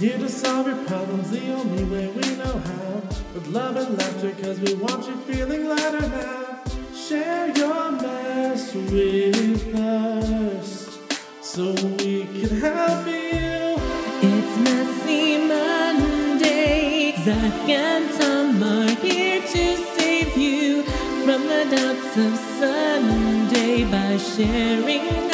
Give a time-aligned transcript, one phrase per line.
[0.00, 3.02] Here to solve your problems the only way we know how.
[3.34, 6.64] With love and laughter, cause we want you feeling lighter now.
[6.94, 10.98] Share your mess with us
[11.42, 13.76] so we can help you.
[14.22, 17.12] It's Messy Monday.
[17.22, 20.82] Zach and Tom are here to save you
[21.26, 25.29] from the doubts of Sunday by sharing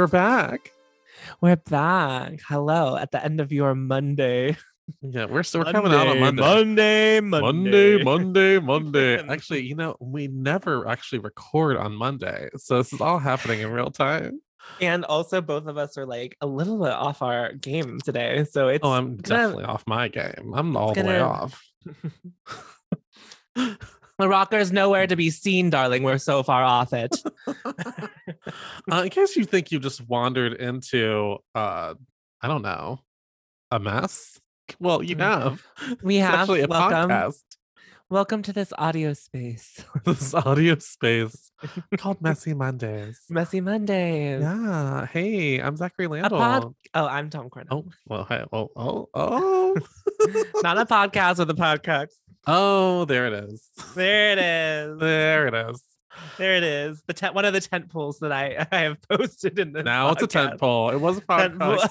[0.00, 0.72] We're back.
[1.42, 2.40] We're back.
[2.48, 4.56] Hello at the end of your Monday.
[5.02, 6.40] Yeah, we're still we're coming out on Monday.
[6.40, 9.18] Monday, Monday, Monday, Monday.
[9.18, 12.48] Actually, you know, we never actually record on Monday.
[12.56, 14.40] So this is all happening in real time.
[14.80, 18.46] And also, both of us are like a little bit off our game today.
[18.50, 20.54] So it's Oh, I'm gonna- definitely off my game.
[20.56, 21.62] I'm all the way off.
[24.20, 26.02] the rocker's nowhere to be seen, darling.
[26.02, 27.16] We're so far off it.
[28.90, 31.94] Uh, in case you think you just wandered into uh
[32.40, 33.00] I don't know,
[33.70, 34.40] a mess.
[34.78, 35.62] Well, you have.
[36.02, 37.10] We It's have actually a welcome.
[37.10, 37.42] podcast.
[38.08, 39.84] Welcome to this audio space.
[40.04, 41.52] This audio space
[41.98, 43.20] called Messy Mondays.
[43.28, 44.40] Messy Mondays.
[44.42, 45.06] Yeah.
[45.06, 46.38] Hey, I'm Zachary A Landell.
[46.38, 47.84] pod- oh, I'm Tom Cornell.
[47.86, 49.76] Oh, well, hey, oh, oh, oh.
[50.62, 52.08] Not a podcast with a podcast.
[52.46, 53.68] Oh, there it is.
[53.94, 54.98] There it is.
[54.98, 55.82] There it is.
[56.38, 57.02] There it is.
[57.06, 59.84] The tent, one of the tent poles that I, I have posted in this.
[59.84, 60.90] Now it's a tent pole.
[60.90, 61.88] It was a podcast.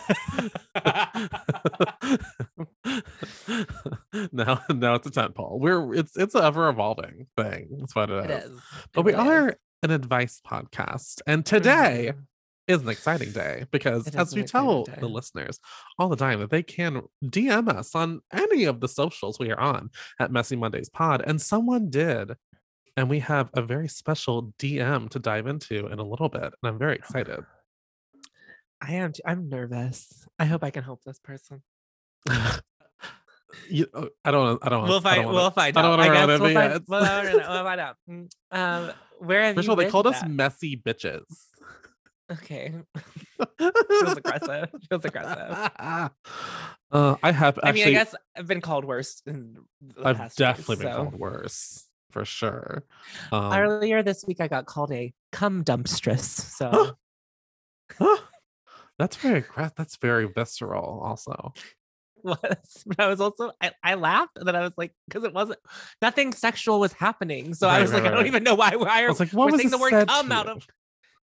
[4.31, 5.57] now, now it's a tent pole.
[5.59, 7.69] We're it's it's an ever evolving thing.
[7.79, 8.51] That's what it It is.
[8.93, 9.19] But It we is.
[9.19, 12.23] are an advice podcast, and today Mhm.
[12.69, 14.93] Is an exciting day because as we tell day.
[14.99, 15.59] the listeners
[15.97, 19.59] all the time that they can DM us on any of the socials we are
[19.59, 22.33] on at Messy Mondays Pod, and someone did.
[22.97, 26.43] And we have a very special DM to dive into in a little bit.
[26.43, 27.39] And I'm very excited.
[28.81, 29.13] I am.
[29.25, 30.25] I'm nervous.
[30.37, 31.61] I hope I can help this person.
[33.69, 34.59] you, uh, I don't.
[34.65, 34.87] I don't.
[34.87, 35.25] We'll find.
[35.25, 35.97] wanna- We'll find I don't out.
[35.99, 36.71] wanna I guess ruin it, we'll find.
[36.73, 37.95] it's- We'll, find- we'll find out.
[38.09, 41.23] Mm, Um, where have First you of all, they called us messy bitches.
[42.31, 42.73] Okay.
[43.59, 44.69] Feels aggressive.
[44.89, 45.71] Feels aggressive.
[45.79, 46.09] uh,
[46.91, 47.69] I have actually.
[47.69, 51.03] I mean, I guess I've been called worse in the I've definitely been so.
[51.03, 52.83] called worse for sure.
[53.31, 56.21] Um, Earlier this week, I got called a cum dumpstress.
[56.21, 56.97] So
[58.99, 59.43] that's very
[59.75, 61.01] that's very visceral.
[61.03, 61.53] Also,
[62.23, 65.33] was, but I was also I, I laughed and then I was like, because it
[65.33, 65.59] wasn't
[66.01, 67.53] nothing sexual was happening.
[67.53, 68.75] So I was right, like, I don't even know why.
[68.75, 70.67] Why I are was like, what was saying the word cum out of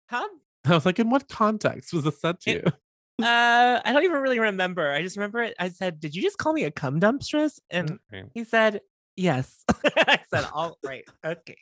[0.09, 0.31] cum?
[0.71, 2.73] I was like, in what context was this said to It- you?
[3.23, 4.91] Uh, I don't even really remember.
[4.91, 5.55] I just remember it.
[5.61, 8.25] I said, "Did you just call me a cum dumpstress?" And Okay.
[8.35, 8.81] he said,
[9.15, 11.57] "Yes." I said, "All right, okay."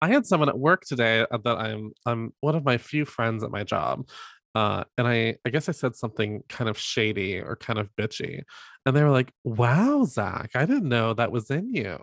[0.00, 3.44] I had someone at work today uh, that I'm I'm one of my few friends
[3.44, 4.08] at my job.
[4.54, 8.40] Uh, and I, I guess I said something kind of shady or kind of bitchy.
[8.86, 11.98] And they were like, wow, Zach, I didn't know that was in you.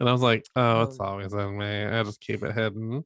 [0.00, 1.04] And I was like, oh, it's Oh.
[1.04, 1.84] always in me.
[1.84, 3.04] I just keep it hidden.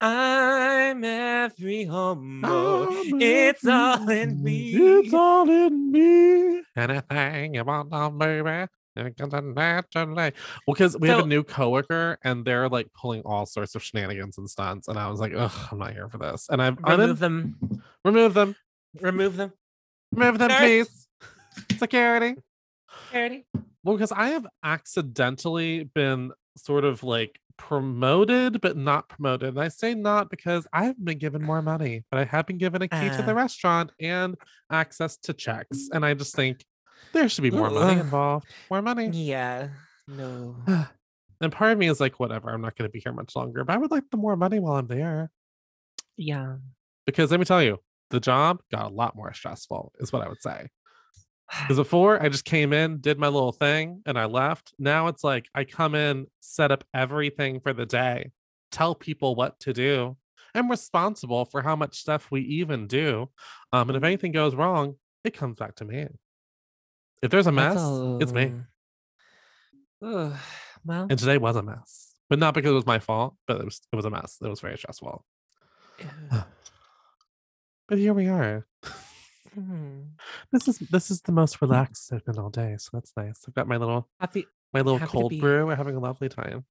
[0.00, 2.88] I'm every homo.
[2.90, 4.72] I'm it's all in me.
[4.74, 6.62] It's all in me.
[6.76, 8.66] Anything you want, now, baby.
[8.96, 10.14] it comes naturally.
[10.14, 14.38] Well, because we have a new coworker and they're like pulling all sorts of shenanigans
[14.38, 14.88] and stunts.
[14.88, 16.46] And I was like, ugh, I'm not here for this.
[16.50, 17.82] And I've Remove them.
[18.04, 18.56] remove them.
[19.00, 19.52] Remove them.
[20.12, 20.58] Remove them, Nurse.
[20.60, 21.08] please.
[21.78, 22.34] Security.
[23.06, 23.46] security.
[23.82, 29.50] Well, because I have accidentally been sort of like promoted, but not promoted.
[29.50, 32.58] And I say not because I haven't been given more money, but I have been
[32.58, 33.36] given a key to the Ah.
[33.36, 34.36] restaurant and
[34.70, 35.88] access to checks.
[35.92, 36.64] And I just think
[37.12, 38.46] there should be more money involved.
[38.70, 39.08] More money.
[39.08, 39.68] Yeah.
[40.08, 40.56] No.
[41.40, 43.64] And part of me is like, whatever, I'm not going to be here much longer,
[43.64, 45.30] but I would like the more money while I'm there.
[46.16, 46.56] Yeah.
[47.06, 47.80] Because let me tell you,
[48.10, 50.68] the job got a lot more stressful, is what I would say.
[51.50, 54.72] Because before I just came in, did my little thing, and I left.
[54.78, 58.32] Now it's like I come in, set up everything for the day,
[58.70, 60.16] tell people what to do.
[60.54, 63.28] I'm responsible for how much stuff we even do.
[63.72, 64.94] Um, and if anything goes wrong,
[65.24, 66.06] it comes back to me.
[67.22, 67.76] If there's a mess,
[68.20, 68.52] it's me.
[70.02, 70.32] Ugh.
[70.84, 73.64] Well, And today was a mess, but not because it was my fault, but it
[73.64, 74.38] was it was a mess.
[74.42, 75.24] It was very stressful.
[76.00, 76.06] ew.
[77.86, 78.66] But here we are.
[79.54, 80.00] Hmm.
[80.52, 83.44] This is this is the most relaxed I've been all day, so that's nice.
[83.46, 84.46] I've got my little happy.
[84.72, 85.66] my little Happy cold brew.
[85.66, 86.64] We're having a lovely time.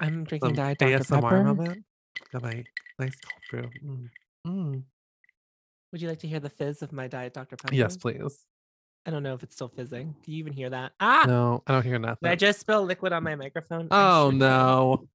[0.00, 1.44] I'm drinking Some Diet Dr ASMR Pepper.
[1.44, 1.84] moment.
[2.32, 2.64] Got my
[2.98, 3.70] nice cold brew.
[3.84, 4.08] Mm.
[4.46, 4.82] Mm.
[5.92, 7.56] Would you like to hear the fizz of my diet Dr.
[7.56, 7.74] Pepper?
[7.74, 8.44] Yes, please.
[9.06, 10.14] I don't know if it's still fizzing.
[10.22, 10.92] Can you even hear that?
[11.00, 11.24] Ah!
[11.26, 12.18] No, I don't hear nothing.
[12.22, 13.88] Did I just spill liquid on my microphone?
[13.90, 15.08] Oh no.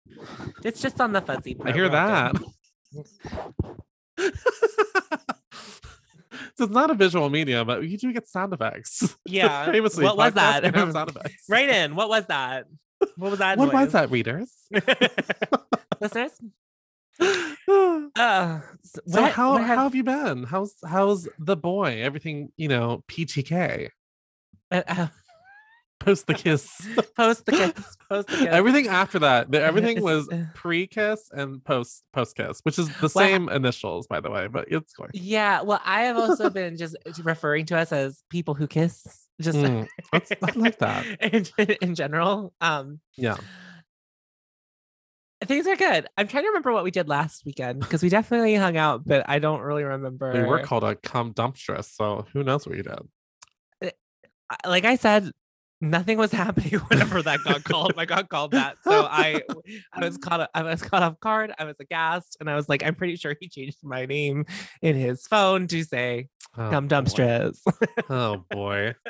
[0.63, 1.69] It's just on the fuzzy part.
[1.69, 2.35] I hear that.
[6.57, 9.15] so it's not a visual media, but you do get sound effects.
[9.25, 9.71] Yeah.
[9.71, 10.63] Famously, what was that?
[10.63, 11.43] sound effects.
[11.49, 11.95] right in.
[11.95, 12.65] What was that?
[13.17, 13.57] What was that?
[13.57, 14.51] What was that, readers?
[16.01, 16.31] Listeners?
[17.19, 20.43] so Uh, s- what- how what how have- have you been?
[20.43, 22.01] How's how's the boy?
[22.01, 23.89] Everything you know, PTK.
[24.71, 25.07] uh, uh,
[26.05, 26.87] Post the kiss.
[27.15, 27.71] post the kiss.
[28.09, 28.47] Post the kiss.
[28.47, 32.87] everything after that, the- everything was uh, pre kiss and post post kiss, which is
[32.89, 34.47] the Well, same initials, by the way.
[34.47, 35.11] But it's going.
[35.13, 39.57] Yeah, well, I have also been just referring to us as people who kiss, just
[39.57, 40.21] Mm, I
[40.55, 41.05] like that.
[41.57, 42.53] in, in general.
[42.59, 43.37] Um, Yeah.
[45.45, 46.07] things are good.
[46.17, 49.23] I'm trying to remember what we did last weekend because we definitely hung out, but
[49.29, 50.31] I don't really remember.
[50.33, 52.99] We were called a cum dumpstress, so who knows what you did.
[54.67, 55.31] Like I said,
[55.83, 57.93] nothing was happening whenever that got called.
[57.97, 59.41] I got called that, so I
[59.93, 61.53] I was caught I was caught off guard.
[61.59, 64.45] I was aghast, and I was like, I'm pretty sure he changed my name
[64.81, 66.95] in his phone to say Oh, "Come boy.
[66.95, 67.59] dumpstress."
[68.09, 68.95] Oh boy.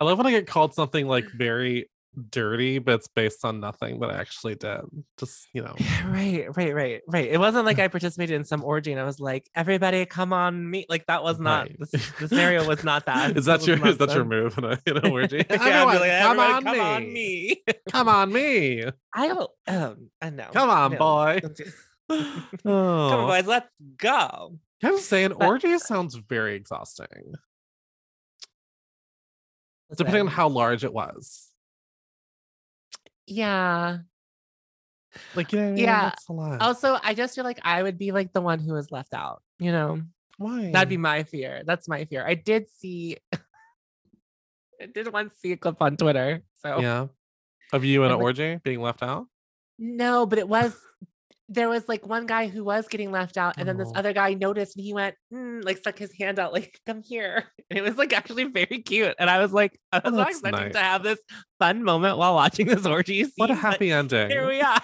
[0.00, 1.88] I love when I get called something like very
[2.30, 4.80] dirty, but it's based on nothing that I actually did.
[5.18, 5.74] Just you know.
[5.78, 7.28] Yeah, right, right, right, right.
[7.28, 10.70] It wasn't like I participated in some orgy and I was like, everybody come on
[10.70, 10.86] me.
[10.88, 11.78] Like that was not Right.
[11.78, 13.36] the, the scenario was not that.
[13.36, 15.44] Is That your is that your move in a, in a orgy?
[15.48, 16.80] Yeah, I'd be Everyone, like, come, "Everybody on come me.
[16.80, 17.62] on me.
[17.90, 18.84] Come on me.
[19.14, 20.48] I don't um I know.
[20.52, 20.98] Come on, no.
[20.98, 21.40] boy.
[22.08, 22.72] Come Oh.
[22.72, 24.58] on, boys, let's go.
[24.82, 27.34] I'm saying But- orgy sounds very exhausting.
[29.96, 31.48] Depending on how large it was.
[33.26, 33.98] Yeah.
[35.34, 36.02] Like yeah, Yeah.
[36.10, 36.60] that's a lot.
[36.60, 39.42] Also, I just feel like I would be like the one who was left out,
[39.58, 40.02] you know?
[40.38, 40.70] Why?
[40.70, 41.62] That'd be my fear.
[41.64, 42.24] That's my fear.
[42.26, 43.16] I did see
[44.80, 46.42] I did once see a clip on Twitter.
[46.62, 47.06] So yeah.
[47.72, 49.26] Of you in And, an like- orgy being left out?
[49.78, 50.74] No, but it was
[51.48, 53.92] there was like one guy who was getting left out, and then this Oh.
[53.94, 57.44] other guy noticed and he went, "Mm," like stuck his hand out, like, come here.
[57.70, 59.14] And it was like actually very cute.
[59.18, 60.72] And I was like, I was Oh, that's expecting nice.
[60.74, 61.18] to have this
[61.58, 63.24] fun moment while watching this orgy.
[63.24, 64.30] Scene, What a happy ending.
[64.30, 64.80] Here we are.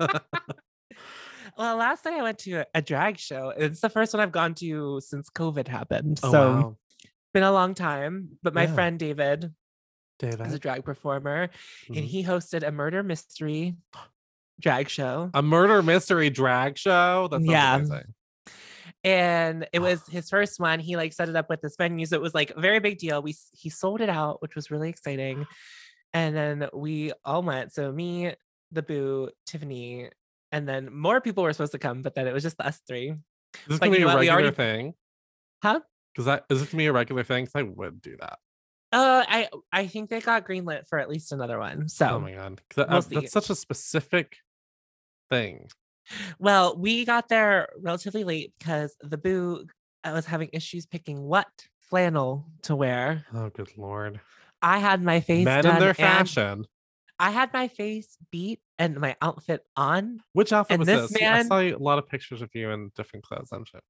[1.58, 3.50] well, last night I went to a, drag show.
[3.50, 6.18] It's the first one I've gone to since COVID happened.
[6.22, 6.76] Oh, so wow.
[7.32, 8.38] been a long time.
[8.42, 8.74] But my Yeah.
[8.74, 9.54] friend David
[10.18, 11.50] David is a drag performer
[11.88, 12.08] and Mhm.
[12.08, 13.76] he hosted a murder mystery
[14.60, 15.30] drag show.
[15.34, 17.28] A murder mystery drag show?
[17.30, 17.76] That's Yeah.
[17.76, 18.14] amazing.
[19.02, 20.78] and it was his first one.
[20.80, 22.98] He like set it up with this venue, so it was like a very big
[22.98, 23.22] deal.
[23.22, 25.46] We he sold it out, which was really exciting.
[26.12, 27.72] And then we all went.
[27.72, 28.32] So me,
[28.70, 30.10] the Boo, Tiffany,
[30.52, 33.10] and then more people were supposed to come, but then it was just us three.
[33.10, 33.18] Is
[33.68, 34.94] this But gonna be a regular already- thing?
[35.62, 35.80] Huh?
[36.12, 37.44] Because that is this gonna be a regular thing?
[37.46, 38.38] Because I would do that.
[38.94, 41.88] Uh, I I think they got greenlit for at least another one.
[41.88, 44.36] So Oh my god, that- we'll uh, that's such a specific
[45.30, 45.68] thing.
[46.38, 49.66] well, we got there relatively late because the Boo
[50.04, 51.48] was having issues picking what
[51.80, 53.24] flannel to wear.
[53.34, 54.20] Oh good lord.
[54.62, 56.66] I had my face Men done in their fashion.
[57.18, 60.20] I had my face beat and my outfit on.
[60.34, 61.20] Which outfit and was this this?
[61.20, 63.50] Yeah, I saw a lot of pictures of you in different clothes.
[63.52, 63.80] I'm sure.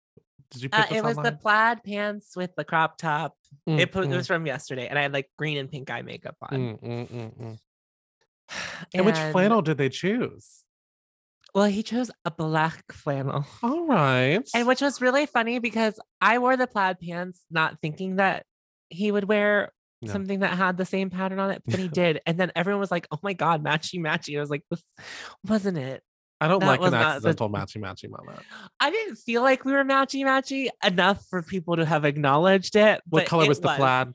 [0.54, 3.34] Did you Uh, it was the plaid pants with the crop top.
[3.68, 5.90] Mm, it, put, mm, it was from yesterday, and I had like green and pink
[5.90, 6.78] eye makeup on.
[6.78, 7.58] mm, mm, mm, mm.
[8.94, 10.62] And which flannel did they choose?
[11.54, 14.42] Well, he chose a black flannel, All right.
[14.54, 18.44] and which was really funny because I wore the plaid pants not thinking that
[18.88, 20.12] he would wear No.
[20.12, 22.20] something that had the same pattern on it, but he did.
[22.26, 24.82] And then everyone was like, "Oh my god, matchy matchy!" I was like, "This
[25.44, 26.02] wasn't it."
[26.44, 28.40] I don't that like was an the- accidental matchy matchy moment.
[28.80, 33.00] I didn't feel like we were matchy matchy enough for people to have acknowledged it.
[33.08, 34.14] What color it was the plaid?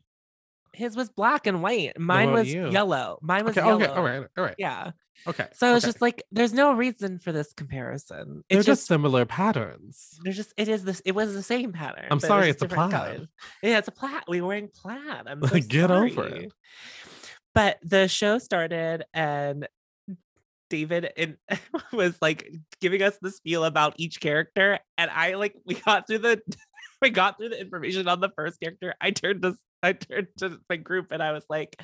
[0.74, 2.00] His was black and white.
[2.00, 2.70] Mine was you?
[2.70, 3.18] yellow.
[3.22, 3.82] Mine was Okay, yellow.
[3.84, 4.56] okay, all right, all right.
[4.58, 4.92] Yeah.
[5.28, 5.48] Okay.
[5.54, 5.90] So it's okay.
[5.90, 8.44] just like there's no reason for this comparison.
[8.50, 10.18] they're It's just just similar patterns.
[10.24, 12.06] there's just it is this it was the same pattern.
[12.10, 12.92] I'm sorry, it's a plaid.
[12.92, 13.28] colors.
[13.62, 14.24] Yeah, it's a plaid.
[14.30, 15.24] We were wearing plaid.
[15.28, 16.54] I'm so Get over it.
[17.54, 19.68] But the show started and
[20.70, 21.38] David and
[21.94, 26.20] was like giving us the spiel about each character, and I like we got through
[26.20, 26.42] the
[27.02, 28.94] we got through the information on the first character.
[29.02, 31.76] I turned to I turned to my group and I was like,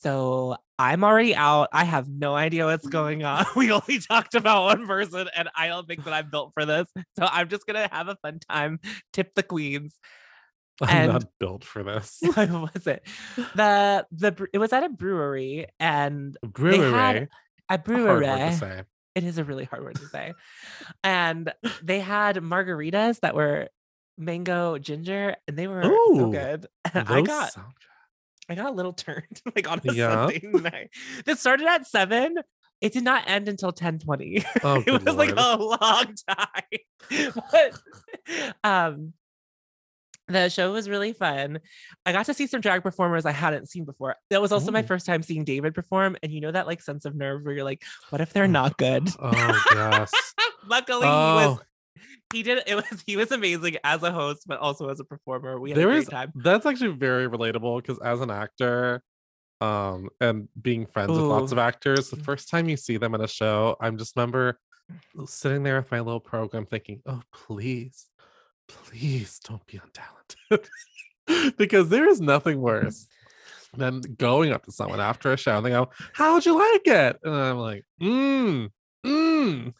[0.00, 1.68] "So I'm already out.
[1.72, 3.44] I have no idea what's going on.
[3.56, 6.88] We only talked about one person, and I don't think that I'm built for this.
[7.18, 8.80] So I'm just gonna have a fun time.
[9.12, 9.94] Tip the queens.
[10.82, 12.18] I'm And- not built for this.
[12.20, 13.06] what was it?
[13.54, 16.88] The the it was at a brewery and Brewery.
[16.88, 17.28] a Hard
[17.70, 18.26] to brewery.
[19.14, 20.32] It is a really hard word to say.
[21.04, 21.52] and
[21.82, 23.68] they had margaritas that were
[24.18, 26.66] mango ginger, and they were so good.
[26.94, 27.72] I got sound
[28.48, 30.26] I got a little turned like on a Yeah.
[30.28, 30.90] Sunday night.
[31.24, 32.36] This started at seven.
[32.80, 34.44] It did not end until 1020.
[34.62, 37.34] Oh, it was good like a long time.
[37.50, 37.80] but
[38.62, 39.12] um
[40.28, 41.60] the show was really fun.
[42.06, 44.16] I got to see some drag performers I hadn't seen before.
[44.30, 46.16] That was also my first time seeing David perform.
[46.22, 48.76] And you know that like sense of nerve where you're like, what if they're not
[48.78, 49.08] good?
[49.20, 50.12] Oh yes.
[50.66, 51.34] Luckily, he Oh.
[51.34, 51.58] was
[52.32, 55.60] he did it was he was amazing as a host, but also as a performer.
[55.60, 56.32] We had there a great is time.
[56.36, 59.02] that's actually very relatable because as an actor
[59.60, 62.24] um and being friends with lots of actors the Mm.
[62.24, 64.58] first time you see them in a show i'm just remember
[65.26, 68.06] sitting there with my little program thinking oh please
[68.68, 73.06] please don't be untalented because there is nothing worse
[73.76, 77.18] than going up to someone after a show and they go how'd you like it?
[77.24, 78.70] And i'm like mm
[79.04, 79.74] mm.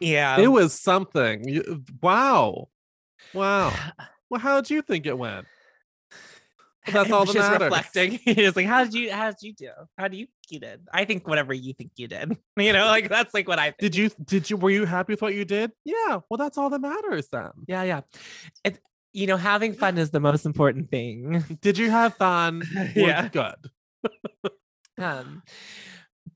[0.00, 0.38] Yeah.
[0.38, 1.82] it was something.
[2.02, 2.68] Wow.
[3.34, 3.74] Wow.
[4.30, 5.46] Well how'd you think it went
[6.92, 7.66] that's all that just matters.
[7.66, 8.12] reflecting.
[8.24, 9.70] He's like, how did you how did you do?
[9.96, 10.80] How do you think you did?
[10.92, 12.36] I think whatever you think you did.
[12.56, 13.78] You know, like that's like what I think.
[13.78, 15.70] Did you did you were you happy with what you did?
[15.84, 16.18] Yeah.
[16.28, 17.50] Well, that's all that matters then.
[17.66, 18.00] Yeah, yeah.
[18.64, 18.80] It
[19.12, 21.44] you know, having fun is the most important thing.
[21.62, 22.62] Did you have fun?
[22.94, 23.28] Yeah.
[23.28, 23.70] Good.
[24.98, 25.42] Um,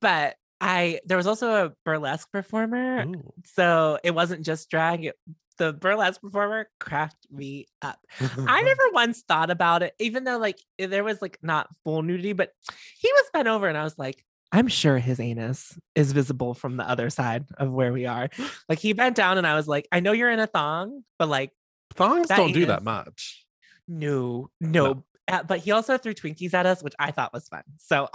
[0.00, 3.32] but I there was also a burlesque performer, Ooh.
[3.44, 5.06] so it wasn't just drag.
[5.06, 5.16] It,
[5.58, 7.98] the burlesque performer cracked me up.
[8.20, 12.32] I never once thought about it, even though like there was like not full nudity,
[12.32, 12.50] but
[12.98, 16.76] he was bent over, and I was like, I'm sure his anus is visible from
[16.76, 18.28] the other side of where we are.
[18.68, 21.28] Like he bent down, and I was like, I know you're in a thong, but
[21.28, 21.50] like,
[21.94, 23.44] Thongs don't do that much.
[23.88, 25.04] no, no.
[25.28, 27.62] Uh, but he also threw Twinkies at us, which I thought was fun.
[27.78, 28.08] So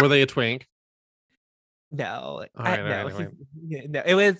[0.00, 0.66] Were they a twink?
[1.90, 4.36] no, All I, no, right, all he's- no, it was.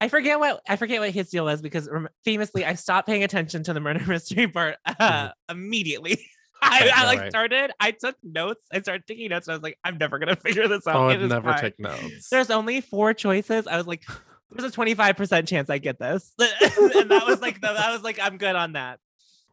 [0.00, 1.88] I forget what I forget what his deal was because
[2.24, 6.24] famously I stopped paying attention to the murder mystery part uh, immediately.
[6.62, 7.30] I, Right, I like right.
[7.30, 7.70] started.
[7.80, 8.64] I took notes.
[8.72, 9.48] I started taking notes.
[9.48, 10.96] And I was like, I'm never gonna figure this out.
[10.96, 11.60] Oh, I'd never fine.
[11.60, 12.28] take notes.
[12.30, 13.66] There's only four choices.
[13.66, 14.02] I was like,
[14.50, 18.18] there's a 25 percent chance I get this, and that was like, that was like,
[18.22, 18.98] I'm good on that.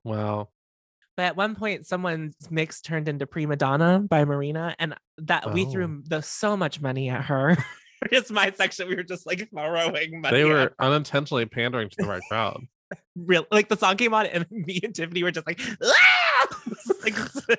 [0.04, 0.50] Wow.
[1.16, 5.66] But at one point, someone's mix turned into Prima Donna by Marina, and that we
[5.66, 5.70] Oh.
[5.72, 7.58] threw the so much money at her.
[8.12, 10.38] just my section, we were just like throwing money.
[10.38, 10.76] They were her.
[10.80, 12.68] unintentionally pandering to the right crowd.
[13.16, 16.48] real like the song came on, and me and Tiffany were just like, "Ah!"
[17.04, 17.16] like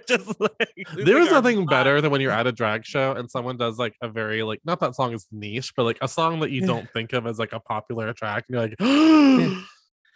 [0.07, 1.71] just like There is our nothing mind.
[1.71, 4.61] better than when you're at a drag show and someone does like a very like
[4.65, 7.39] not that song is niche, but like a song that you don't think of as
[7.39, 8.77] like a popular track, and you're like,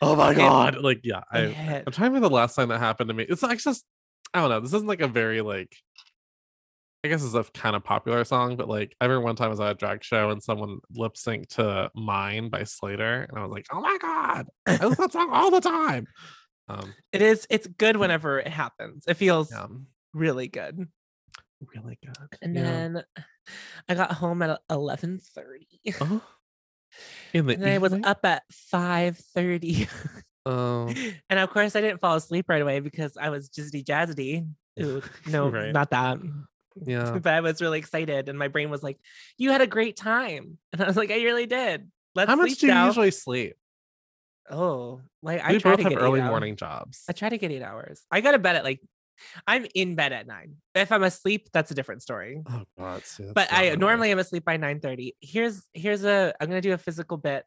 [0.02, 0.79] oh my god!
[0.79, 3.25] Like, yeah, I, I'm trying to remember the last time that happened to me.
[3.29, 3.85] It's like just
[4.35, 4.61] I don't know.
[4.61, 5.76] This isn't like a very like
[7.04, 9.50] I guess it's a kind of popular song, but like I remember one time I
[9.50, 13.42] was at a drag show and someone lip synced to Mine by Slayyyter, and I
[13.42, 16.06] was like, oh my god, I listen to that song all the time.
[16.68, 17.47] Um, It is.
[17.50, 19.04] It's good whenever it happens.
[19.09, 19.66] It feels yeah,
[20.14, 20.87] really good.
[21.75, 22.38] really good.
[22.40, 22.62] And yeah.
[22.62, 23.04] then
[23.88, 25.66] I got home at eleven thirty.
[26.00, 26.23] Oh.
[27.32, 29.88] in the And I was up at 5:30.
[30.47, 30.87] Oh,
[31.30, 34.47] and of course I didn't fall asleep right away because I was jizzy jazzedy.
[34.80, 35.73] Ooh, no, Right.
[35.73, 36.18] not that.
[36.85, 37.19] Yeah.
[37.19, 38.99] But I was really excited and my brain was like,
[39.38, 40.59] You had a great time.
[40.73, 41.91] And I was like, I really did.
[42.14, 43.55] Let's How much do you now." usually sleep?
[44.50, 46.29] Oh, like I try both to have get early hours.
[46.31, 47.05] morning jobs.
[47.09, 48.02] I try to get eight hours.
[48.11, 48.81] I got to bed at like
[49.47, 50.57] I'm in bed at nine.
[50.75, 52.43] If I'm asleep, that's a different story.
[52.49, 55.14] Oh God, see, but I normally am asleep by 9 30.
[55.21, 57.45] Here's here's a I'm gonna do a physical bit.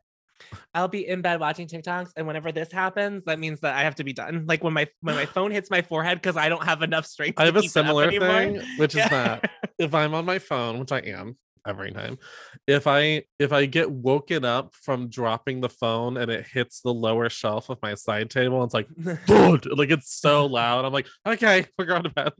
[0.74, 3.96] I'll be in bed watching TikToks, and whenever this happens, that means that I have
[3.96, 4.46] to be done.
[4.48, 7.40] Like when my when my phone hits my forehead because I don't have enough strength.
[7.40, 9.50] I to have a similar thing, which is that
[9.80, 11.38] if I'm on my phone, which I am
[11.68, 12.18] every time,
[12.68, 16.94] if I if I get woken up from dropping the phone and it hits the
[16.94, 20.86] lower shelf of my side table, it's like like it's so loud.
[20.86, 22.34] I'm like, okay, we're going to bed.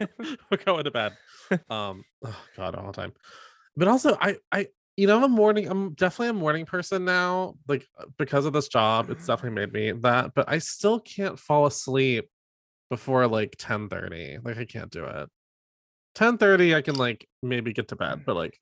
[0.50, 1.12] we're going to bed.
[1.68, 3.12] Um, oh God, all the time.
[3.76, 5.68] But also, I I you know I'm a morning.
[5.68, 7.54] I'm definitely a morning person now.
[7.68, 10.34] Like uh, because of this job, it's definitely made me that.
[10.34, 12.28] But I still can't fall asleep
[12.90, 14.38] before like 10 30.
[14.44, 15.28] Like I can't do it.
[16.14, 18.58] 10 30, I can like maybe get to bed, but like.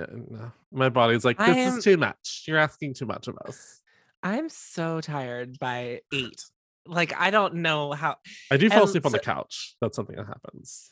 [0.00, 0.52] uh, No.
[0.72, 2.44] My body's like, this am- is too much.
[2.46, 3.82] You're asking too much of us.
[4.22, 6.42] I'm so tired by eight.
[6.86, 8.16] Like I don't know how.
[8.50, 9.76] I do fall And asleep on the couch.
[9.80, 10.90] That's something that happens.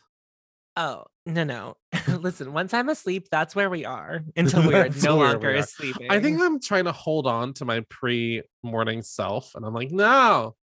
[0.76, 1.76] Oh no no!
[2.08, 5.62] Listen, once I'm asleep, that's where we are until we are no we longer are.
[5.62, 6.10] sleeping.
[6.10, 10.54] I think I'm trying to hold on to my pre-morning self, and I'm like, no,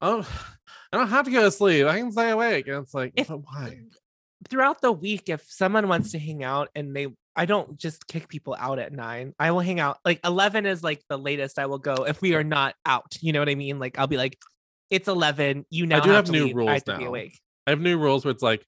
[0.00, 0.20] oh,
[0.92, 1.86] I don't have to go to sleep.
[1.86, 2.68] I can stay awake.
[2.68, 3.80] And it's like, If- but why?
[4.50, 8.28] throughout the week, if someone wants to hang out and they, I don't just kick
[8.28, 9.32] people out at nine.
[9.38, 9.98] I will hang out.
[10.04, 13.16] Like eleven is like the latest I will go if we are not out.
[13.22, 13.78] You know what I mean?
[13.78, 14.36] Like I'll be like,
[14.90, 15.64] it's eleven.
[15.70, 16.54] You now do have to new leave.
[16.54, 17.08] I rules have to be now.
[17.08, 17.40] awake.
[17.66, 18.64] I have new rules where it's like,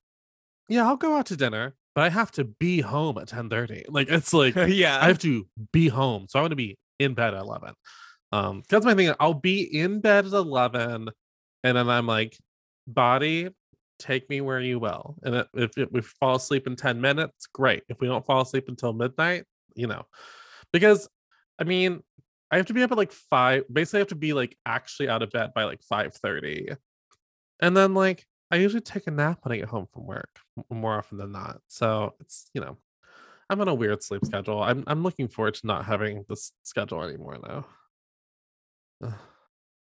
[0.69, 3.85] yeah, I'll go out to dinner, but I have to be home at 10:30.
[3.89, 4.99] Like it's like yeah.
[5.01, 6.27] I have to be home.
[6.29, 7.75] So I want to be in bed at 11.
[8.33, 9.13] Um, that's my thing.
[9.21, 11.09] I'll be in bed at 11,
[11.65, 12.37] and then I'm like,
[12.87, 13.49] body,
[13.99, 15.17] take me where you will.
[15.23, 17.85] And if, if, we fall asleep in 10 minutes, great.
[17.89, 19.45] If we don't fall asleep until midnight,
[19.75, 20.03] you know,
[20.73, 21.09] because
[21.59, 22.03] I mean,
[22.51, 23.65] I have to be up at like five.
[23.73, 26.77] Basically, I have to be like actually out of bed by like 5:30.
[27.61, 30.97] And then like I usually take a nap when I get home from work more
[30.97, 31.61] often than not.
[31.69, 32.77] So it's you know,
[33.51, 34.63] I'm on a weird sleep schedule.
[34.63, 37.65] I'm I'm looking forward to not having this schedule anymore though.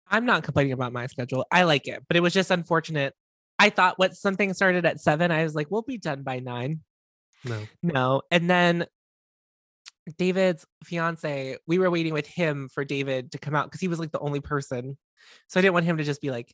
[0.07, 1.45] I'm not complaining about my schedule.
[1.51, 3.13] I like it, but it was just unfortunate.
[3.57, 5.31] I thought what something started at seven.
[5.31, 6.81] I was like, we'll be done by nine.
[7.43, 7.61] No.
[7.81, 8.21] No.
[8.31, 8.85] And then
[10.17, 13.99] David's fiance, we were waiting with him for David to come out because he was
[13.99, 14.97] like the only person.
[15.47, 16.53] So I didn't want him to just be like,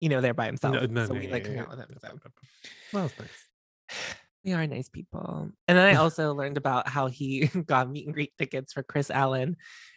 [0.00, 0.74] you know, there by himself.
[0.74, 1.88] No, no, so no, we like hung out with him.
[2.00, 2.08] So.
[2.08, 2.28] yeah, yeah.
[2.92, 3.98] That was nice.
[4.44, 5.50] We are nice people.
[5.66, 9.10] And then I also learned about how he got meet and greet tickets for Kris
[9.10, 9.56] Allen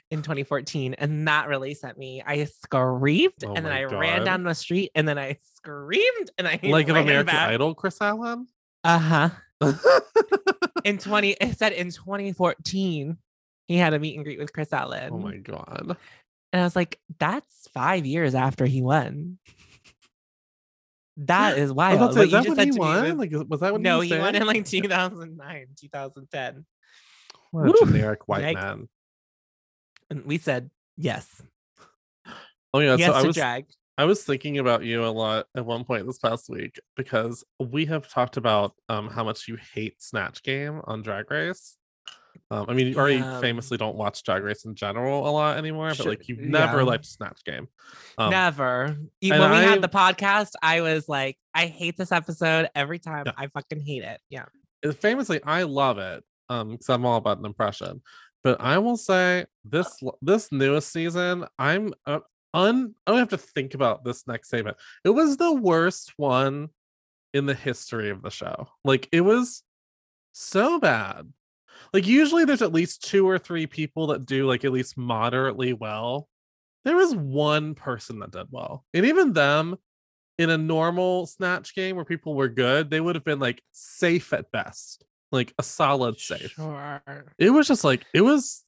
[0.10, 0.96] in 2014.
[0.96, 2.24] And that really sent me.
[2.26, 6.48] I screamed Oh and then I ran down the street and then I screamed and
[6.48, 7.50] I Like ran American back.
[7.50, 8.48] Idol, Kris Allen.
[8.84, 9.30] Uh-huh.
[10.84, 13.18] In 20, it said in 2014,
[13.68, 15.12] he had a meet and greet with Kris Allen.
[15.14, 15.96] oh my god.
[16.52, 19.38] And I was like, that's five years after he won.
[21.18, 22.14] That is wild.
[22.14, 23.04] say, What is you that said he won?
[23.04, 26.66] was- Like, was that when no, he, he won in like 2009, 2010.
[27.52, 28.54] What a Woo, generic white yikes.
[28.54, 28.90] man.
[30.10, 31.42] And we said yes.
[32.74, 33.66] Oh yeah, yes so I to was drag.
[33.98, 37.86] I was thinking about you a lot at one point this past week because we
[37.88, 41.78] have talked about um how much you hate Snatch Game on Drag Race.
[42.50, 45.94] Um, I mean, you already famously don't watch Drag Race in general a lot anymore,
[45.98, 46.84] but like you've never yeah.
[46.84, 47.68] liked Snatch Game.
[48.18, 48.98] Um, Never.
[49.22, 53.24] When we I- had the podcast, I was like, I hate this episode every time.
[53.26, 53.34] Yeah.
[53.38, 54.20] I fucking hate it.
[54.30, 54.46] Yeah.
[54.86, 58.02] uh, famously, I love it um because I'm all about an impression.
[58.44, 62.20] But I will say this this newest season, I'm uh,
[62.54, 62.96] un.
[63.06, 64.78] I don't have to think about this next statement.
[65.06, 66.70] It was the worst one
[67.34, 68.68] in the history of the show.
[68.84, 69.64] Like it was
[70.34, 71.32] so bad.
[71.94, 75.74] Like usually there's at least two or three people that do like at least moderately
[75.74, 76.28] well.
[76.86, 78.86] There was one person that did well.
[78.94, 79.78] And even them
[80.38, 84.34] in a normal snatch game where people were good, they would have been like safe
[84.34, 85.06] at best.
[85.32, 86.52] Like a solid safe.
[86.52, 87.02] Sure.
[87.38, 88.64] It was just like it was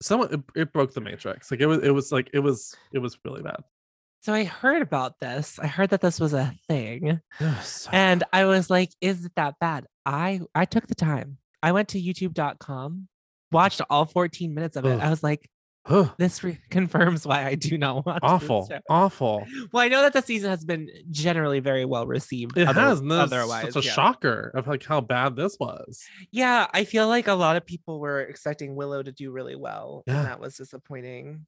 [0.00, 1.50] someone it, it broke the matrix.
[1.50, 3.62] Like it was it was like it was it was really bad.
[4.22, 5.58] So I heard about this.
[5.58, 7.06] I heard that this was a thing.
[7.08, 9.86] It was so And I was like, is it that bad?
[10.06, 11.38] I I took the time.
[11.62, 13.08] I went to youtube.com,
[13.52, 14.92] watched all 14 minutes of it.
[14.94, 15.00] Ugh.
[15.00, 15.48] I was like,
[15.86, 18.68] Ugh, this re- confirms why I do not watch awful.
[18.90, 19.46] Awful.
[19.72, 22.58] Well, I know that the season has been generally very well received.
[22.58, 23.02] It other- has.
[23.02, 23.72] Otherwise.
[23.72, 23.92] such a yeah.
[23.92, 26.02] shocker of like how bad this was.
[26.30, 30.02] Yeah, I feel like a lot of people were expecting Willow to do really well,
[30.06, 30.18] Yeah.
[30.18, 31.46] and that was disappointing.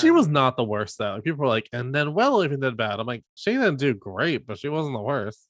[0.00, 1.20] she was Um, not the worst though.
[1.22, 2.98] People were like, and then Willow even did bad.
[2.98, 5.46] I'm like, she didn't do great, but she wasn't the worst.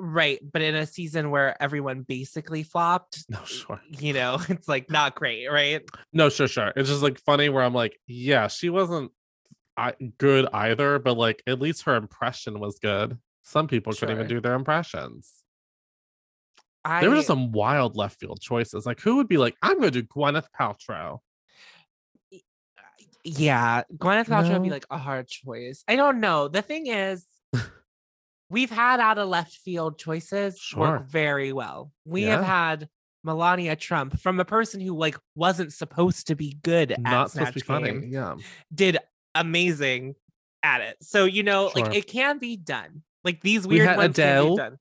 [0.00, 3.80] Right, but in a season where everyone basically flopped, No, sure.
[3.88, 5.82] you know, it's like not great, right?
[6.12, 6.72] No, sure, sure.
[6.76, 9.12] It's just like funny where I'm like, yeah, she wasn't
[9.76, 13.18] I, good either, but like at least her impression was good.
[13.42, 15.32] Some people couldn't even do their impressions.
[16.84, 18.86] I There were just some wild left field choices.
[18.86, 21.18] Like, who would be like, I'm going to do Gwyneth Paltrow?
[22.32, 22.38] Uh,
[23.24, 25.84] yeah, Gwyneth Paltrow would be like a hard choice.
[25.88, 26.48] I don't know.
[26.48, 27.24] The thing is,
[28.50, 30.80] we've had out of left field choices Sure.
[30.80, 31.92] work very well.
[32.04, 32.88] We have had
[33.24, 37.48] Melania Trump from a person who like wasn't supposed to be good at Not supposed
[37.48, 37.92] to be Snatch funny.
[38.00, 38.36] Game, Yeah.
[38.74, 38.98] did
[39.34, 40.14] amazing
[40.62, 40.96] at it.
[41.02, 41.84] So you know, Sure.
[41.84, 43.02] like it can be done.
[43.24, 44.78] Like these We weird had ones can be done.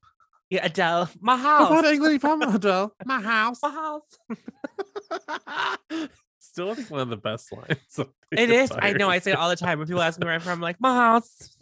[0.49, 1.09] Yeah, Adele.
[1.21, 1.69] My What house.
[1.69, 2.95] about English from Adele?
[3.05, 3.59] My house.
[3.63, 4.17] My house.
[6.39, 7.99] Still, I think one of the best lines.
[8.31, 8.71] It is.
[8.77, 9.09] I know.
[9.09, 10.53] I say it all the time when people ask me where I'm from.
[10.53, 11.55] I'm like, my house.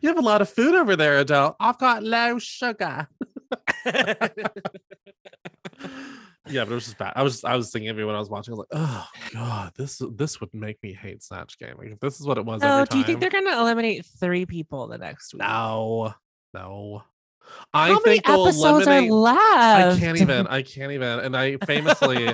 [0.00, 1.56] You have a lot of food over there, Adele.
[1.60, 3.08] I've got low sugar.
[6.48, 7.12] yeah, but it was just bad.
[7.16, 8.54] I was I was thinking of it when I was watching.
[8.54, 11.74] I was like, oh god, this this would make me hate Snatch Game.
[11.78, 14.04] Like, if this is what it was so, oh, do you think they're gonna eliminate
[14.04, 15.42] three people the next week?
[15.42, 16.14] No,
[16.54, 17.04] no.
[17.74, 19.10] How I many think they'll episodes eliminate.
[19.10, 19.96] are left?
[19.96, 20.46] I can't even.
[20.46, 21.20] I can't even.
[21.20, 22.28] And I famously,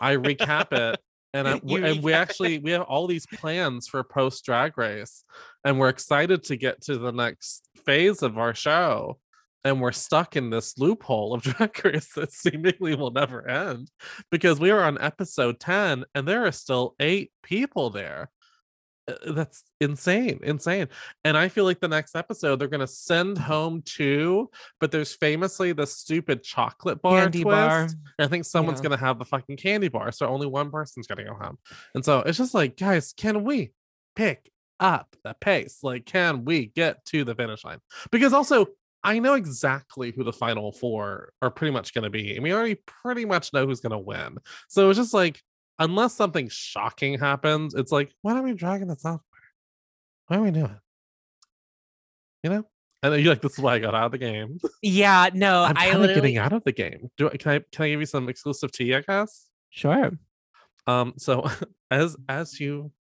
[0.00, 1.00] I recap it,
[1.34, 5.24] and I, and we actually we have all these plans for post Drag Race,
[5.64, 9.18] and we're excited to get to the next phase of our show
[9.64, 13.90] and we're stuck in this loophole of drag race that seemingly will never end
[14.30, 18.30] because we are on episode 10 and there are still eight people there
[19.08, 20.88] Uh, that's insane insane
[21.24, 23.44] and i feel like the next episode they're going to send mm-hmm.
[23.44, 27.88] home two but there's famously the stupid chocolate bar Candy twist bar.
[28.18, 28.84] I think someone's Yeah.
[28.84, 31.58] gonna have the fucking candy bar, so only one person's gonna go home.
[31.94, 33.72] And so it's just like, guys, can we
[34.16, 35.78] pick up the pace?
[35.82, 37.78] Like, can we get to the finish line?
[38.10, 38.66] Because also,
[39.04, 42.76] I know exactly who the final four are pretty much gonna be, and we already
[42.86, 44.38] pretty much know who's gonna win.
[44.68, 45.40] So it's just like,
[45.78, 49.22] unless something shocking happens, it's like, what are we dragging this out
[50.26, 50.66] Why are we doing?
[50.66, 50.80] It?
[52.42, 52.64] You know?
[53.02, 54.58] And you're like this is why I got out of the game.
[54.82, 57.10] Yeah, no, I'm I kind of literally getting out of the game.
[57.16, 58.94] Do I, can I can I give you some exclusive tea?
[58.94, 59.48] I guess.
[59.70, 60.12] sure.
[60.86, 61.14] Um.
[61.18, 61.48] So
[61.90, 62.92] as as you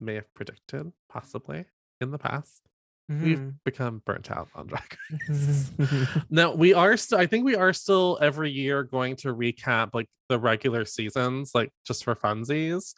[0.00, 1.66] may have predicted, possibly
[2.00, 2.62] in the past,
[3.08, 3.54] we've Mhm.
[3.64, 4.96] become burnt out on Drag
[5.28, 5.70] Race.
[6.30, 7.18] now we are still.
[7.18, 11.70] I think we are still every year going to recap like the regular seasons, like
[11.86, 12.94] just for funsies.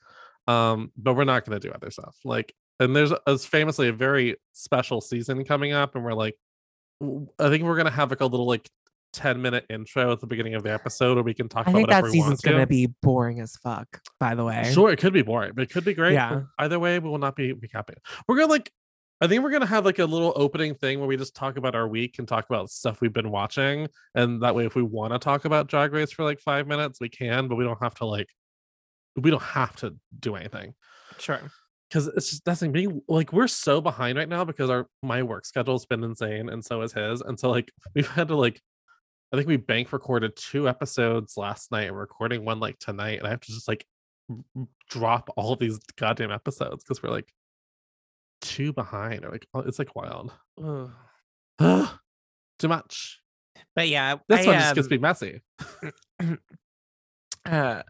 [0.47, 0.93] Um.
[0.97, 2.17] But we're not going to do other stuff.
[2.25, 6.37] Like, and there's as famously a very special season coming up, and we're like,
[7.03, 8.69] I think we're gonna have like a little like.
[9.13, 11.77] 10 minute intro at the beginning of the episode where we can talk I about
[11.79, 12.67] think that whatever we want season's gonna to.
[12.67, 14.01] be boring as fuck.
[14.19, 16.15] By the way, Sure, it could be boring, but it could be great.
[16.15, 16.43] Yeah.
[16.59, 17.95] Either way, we will not be recapping.
[18.27, 18.73] We're gonna like
[19.21, 21.75] I think we're gonna have like a little opening thing where we just talk about
[21.75, 23.89] our week and talk about stuff we've been watching.
[24.15, 27.01] And that way, if we want to talk about drag race for like five minutes,
[27.01, 28.29] we can, but we don't have to like
[29.17, 30.75] we don't have to do anything.
[31.19, 31.41] Sure.
[31.89, 35.47] Because it's just that's being like we're so behind right now because our my work
[35.47, 37.21] schedule's been insane and so is his.
[37.21, 38.61] And so like we've had to like
[39.33, 43.19] I think we bank recorded two episodes last night and recording one like tonight.
[43.19, 43.87] And I have to just like
[44.89, 47.33] drop all these goddamn episodes because we're like
[48.55, 50.33] too behind like oh, it's like wild.
[52.59, 53.21] Too much.
[53.75, 55.41] But yeah, This I, one just gets um, me messy
[57.47, 57.83] uh,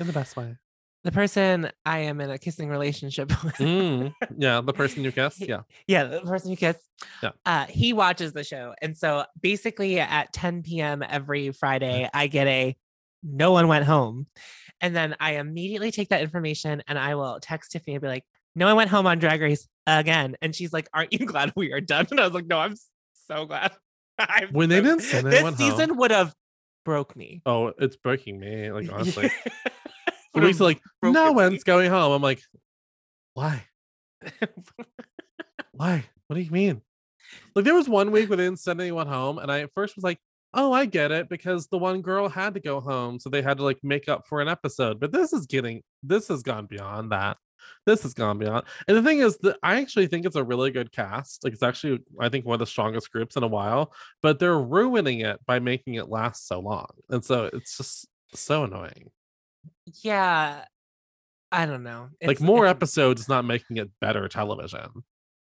[0.00, 0.56] in the best way.
[1.04, 3.54] the person I am in a kissing relationship with.
[3.54, 5.40] Mm, yeah, the person you kiss.
[5.40, 5.60] Yeah.
[5.86, 6.76] yeah, the person you kiss.
[7.22, 7.30] Yeah.
[7.46, 8.74] Uh, he watches the show.
[8.82, 11.04] And so basically at 10 p.m.
[11.08, 12.76] every Friday, I get a
[13.22, 14.26] no one went home.
[14.80, 18.24] And then I immediately take that information and I will text Tiffany and be like,
[18.54, 20.36] no one went home on Drag Race again.
[20.42, 22.06] And she's like, Aren't you glad we are done?
[22.10, 22.74] And I was like, No, I'm
[23.26, 23.72] so glad.
[24.18, 26.34] I'm When they didn't send this anyone home- season would have
[26.84, 27.42] broke me.
[27.46, 28.70] Oh, it's breaking me.
[28.70, 29.30] Like honestly.
[30.32, 31.34] When like no broken me.
[31.34, 32.12] one's going home.
[32.12, 32.40] I'm like,
[33.34, 33.64] why?
[35.72, 36.04] Why?
[36.26, 36.82] What do you mean?
[37.54, 39.96] Like there was one week where they didn't send anyone home, and I at first
[39.96, 40.18] was like,
[40.52, 43.58] "Oh, I get it," because the one girl had to go home, so they had
[43.58, 44.98] to like make up for an episode.
[45.00, 47.36] But this is getting, this has gone beyond that.
[47.86, 48.64] This has gone beyond.
[48.88, 51.42] And the thing is that I actually think it's a really good cast.
[51.44, 53.92] Like it's actually, I think one of the strongest groups in a while.
[54.22, 58.64] But they're ruining it by making it last so long, and so it's just so
[58.64, 59.10] annoying.
[60.02, 60.64] yeah.
[61.52, 62.10] I don't know.
[62.24, 65.02] like more it's- episodes is not making it better television.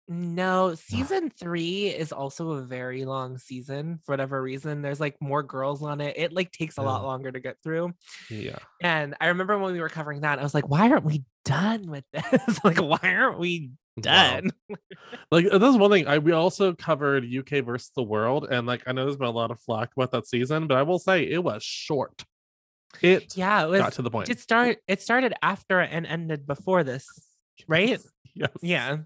[0.08, 4.80] No, season three is also a very long season for whatever reason.
[4.80, 6.16] There's like more girls on it.
[6.16, 7.92] It like takes a lot longer to get through.
[8.30, 8.58] Yeah.
[8.80, 11.90] And I remember when we were covering that, I was like, why aren't we done
[11.90, 12.64] with this?
[12.64, 14.02] like, why aren't we Wow.
[14.40, 14.50] done?
[15.32, 16.06] Like uh, that's one thing.
[16.06, 19.30] I we also covered UK versus the world, and like I know there's been a
[19.32, 22.24] lot of flack about that season, but I will say it was short.
[23.02, 24.30] It Yeah, it was got to the point.
[24.30, 27.06] it start it started after and ended before this,
[27.66, 28.00] right?
[28.34, 28.50] Yes.
[28.62, 28.98] Yeah.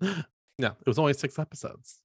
[0.58, 0.70] Yeah.
[0.80, 1.98] It was only six episodes.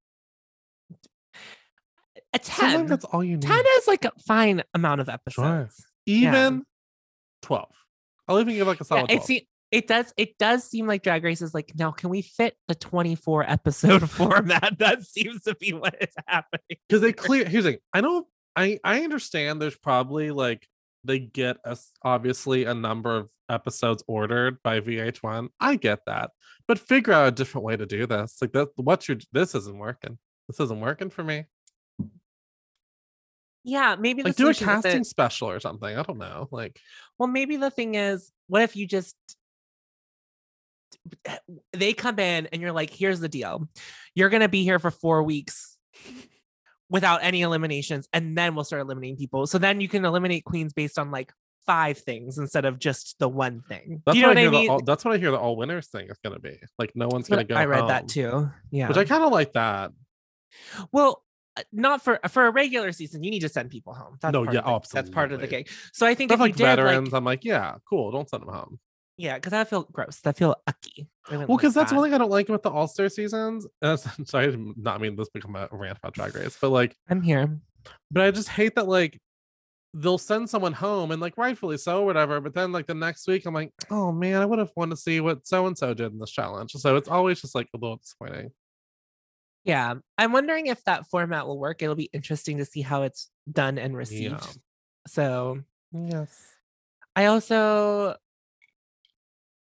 [2.33, 2.85] A Sometimes 10.
[2.87, 3.41] that's all you need.
[3.43, 5.85] 10 is like a fine amount of episodes.
[6.05, 6.63] Even
[7.41, 7.73] twelve.
[8.27, 9.25] I'll even give like a Yeah, solid it, 12.
[9.25, 12.55] se- it does it does seem like Drag Race is like, now can we fit
[12.67, 14.77] the 24 episode format?
[14.79, 16.77] That seems to be what is happening.
[16.87, 20.67] because they clear here's the thing i don't i i understand there's probably like
[21.07, 26.31] they get us obviously a number of episodes ordered by vh1 i get that
[26.67, 28.37] but figure out a different way to do this.
[28.41, 30.17] Like that what's your this isn't working.
[30.47, 31.45] This isn't working for me.
[33.63, 35.97] Yeah, maybe like do a casting special or something.
[35.97, 36.79] I don't know like
[37.17, 39.15] Well, maybe the thing is, what if you just
[41.73, 43.67] they come in and you're like, here's the deal.
[44.13, 45.77] You're gonna be here for four weeks
[46.89, 49.47] without any eliminations, and then we'll start eliminating people.
[49.47, 51.31] So then you can eliminate queens based on like
[51.65, 54.01] five things instead of just the one thing.
[54.05, 54.69] that's Do you know what, I I mean?
[54.69, 57.27] all, that's what i hear the all winners thing is gonna be like no one's
[57.27, 58.49] gonna go I read that too.
[58.71, 58.87] Yeah.
[58.87, 59.91] which i kind of like that
[60.93, 61.23] Well,
[61.57, 63.23] uh, not for for a regular season.
[63.23, 64.17] You need to send people home.
[64.21, 65.63] That's No, yeah, the, that's part of the absolutely.
[65.63, 65.65] game.
[65.91, 68.53] So I think if like did veterans like i'm like yeah cool don't send them
[68.53, 68.79] home
[69.17, 70.21] Yeah, because I feel gross.
[70.25, 71.09] I feel icky.
[71.27, 71.95] I Well, like because that's that.
[71.97, 73.65] one thing I don't like about the All Star seasons.
[73.81, 77.21] Uh, sorry, I not mean this become a rant about Drag Race, but like, I'm
[77.21, 77.59] here.
[78.11, 79.19] but I just hate that like
[79.93, 82.39] they'll send someone home and like rightfully so, whatever.
[82.39, 85.01] But then like the next week, I'm like, oh man, I would have wanted to
[85.01, 86.73] see what so and so did in this challenge.
[86.73, 88.51] So it's always just like a little disappointing.
[89.63, 91.81] Yeah, I'm wondering if that format will work.
[91.81, 94.35] It'll be interesting to see how it's done and received.
[94.35, 94.51] Yeah.
[95.07, 95.59] So
[95.91, 96.53] Yes.
[97.15, 98.15] I also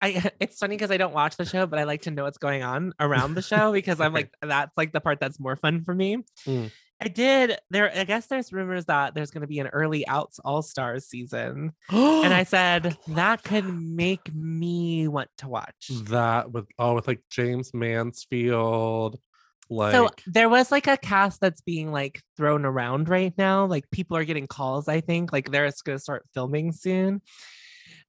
[0.04, 2.38] I it's funny because I don't watch the show, but I like to know what's
[2.38, 5.82] going on around the show because I'm like that's like the part that's more fun
[5.82, 6.18] for me.
[6.46, 6.70] Mm.
[7.00, 10.62] I did there I guess there's rumors that there's gonna be an early outs all
[10.62, 11.72] stars season.
[11.90, 15.90] And I said that could make me want to watch.
[16.04, 19.18] that with oh with like Jaymes Mansfield,
[19.70, 23.66] like so there was like a cast that's being like thrown around right now.
[23.66, 25.32] Like people are getting calls, I think.
[25.32, 27.22] Like they're just gonna start filming soon.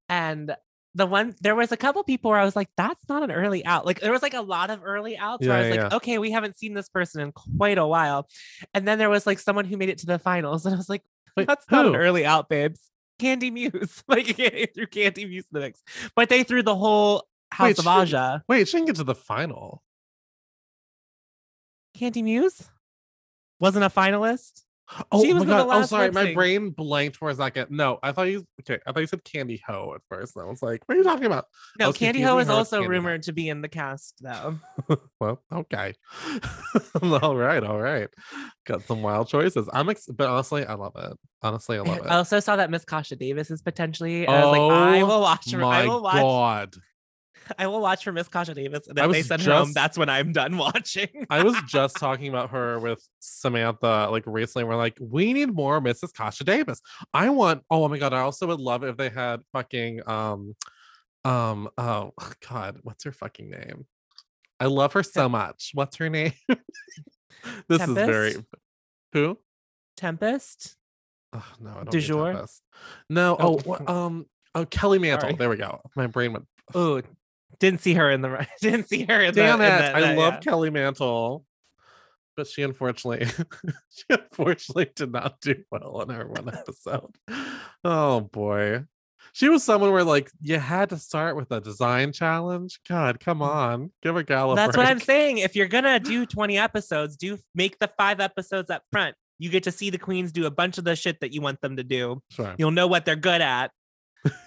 [0.08, 0.56] And
[0.96, 3.66] the one there was a couple people where I was like, that's not an early
[3.66, 3.86] out.
[3.86, 6.18] Like there was like a lot of early outs where I was yeah, like, okay,
[6.18, 8.30] we haven't seen this person in quite a while.
[8.74, 10.90] And then there was like someone who made it to the finals, and I was
[10.90, 11.04] like,
[11.38, 12.80] Wait, that's not an early out, babes.
[13.20, 14.04] Kandy Muse.
[14.08, 15.84] like you can't threw Kandy Muse in the mix.
[16.16, 18.44] But they threw the whole House Wait, of she- Aja.
[18.48, 19.84] wait, she didn't get to the final.
[21.98, 22.70] Kandy Muse
[23.60, 24.64] wasn't a finalist.
[25.12, 25.68] Oh, She my was the god!
[25.72, 27.72] Oh, sorry, my brain blanked for a second.
[27.72, 28.46] No, I thought you.
[28.62, 30.36] Okay, I thought you said Kandy Ho at first.
[30.36, 31.46] And I was like, "What are you talking about?"
[31.80, 32.90] No, oh, was Kandy Ho is also Kandy Ho.
[32.90, 34.60] rumored to be in the cast, though.
[35.20, 35.96] well, okay.
[37.02, 38.10] all right, all right.
[38.66, 39.68] Got some wild choices.
[39.74, 41.18] I'm, ex- but honestly, I love it.
[41.42, 42.06] Honestly, I love it.
[42.06, 44.28] I also saw that Miss Kasha Davis is potentially.
[44.28, 45.58] And I was like, I Oh will watch her.
[45.58, 46.22] My I will watch.
[46.22, 46.76] God,
[47.60, 50.10] I will watch for Miss Kasha Davis, and if they send her home, that's when
[50.10, 51.10] I'm done watching.
[51.30, 54.64] I was just talking about her with Samantha like recently.
[54.66, 56.14] We're like, we need more Mrs.
[56.14, 56.82] Kasha Davis.
[57.14, 57.64] I want.
[57.70, 60.56] Oh my god, I also would love if they had fucking um,
[61.24, 61.70] um.
[61.78, 62.14] Oh
[62.50, 63.86] God, what's her fucking name?
[64.60, 65.72] I love her so much.
[65.74, 66.34] What's her name?
[67.68, 68.36] this is very.
[69.14, 69.38] Who?
[69.98, 70.76] Tempest.
[71.34, 71.90] Oh, no, I don't.
[71.92, 72.34] Du jour?
[72.34, 72.62] Tempest.
[73.10, 73.36] No.
[73.40, 74.26] Oh, Oh, um.
[74.54, 75.28] Oh, Kelly Mantle.
[75.30, 75.36] Sorry.
[75.36, 75.82] There we go.
[75.96, 76.46] My brain went.
[76.74, 77.02] Oh,
[77.60, 78.48] didn't see her in the.
[78.62, 79.66] Didn't see her in Damn the.
[79.66, 79.70] it!
[79.70, 80.40] in the- I the- love yeah.
[80.40, 81.46] Kelly Mantle,
[82.36, 83.28] but she unfortunately,
[83.90, 87.16] she unfortunately did not do well in her one episode.
[87.84, 88.84] Oh boy,
[89.34, 92.80] she was someone where like you had to start with a design challenge.
[92.88, 93.48] God, come mm.
[93.48, 95.40] on, give a gal a That's what I'm saying.
[95.40, 99.16] If you're gonna do 20 episodes, do make the five episodes up front.
[99.38, 101.60] You get to see the queens do a bunch of the shit that you want
[101.60, 102.22] them to do.
[102.32, 102.56] Sure.
[102.58, 103.72] You'll know what they're good at.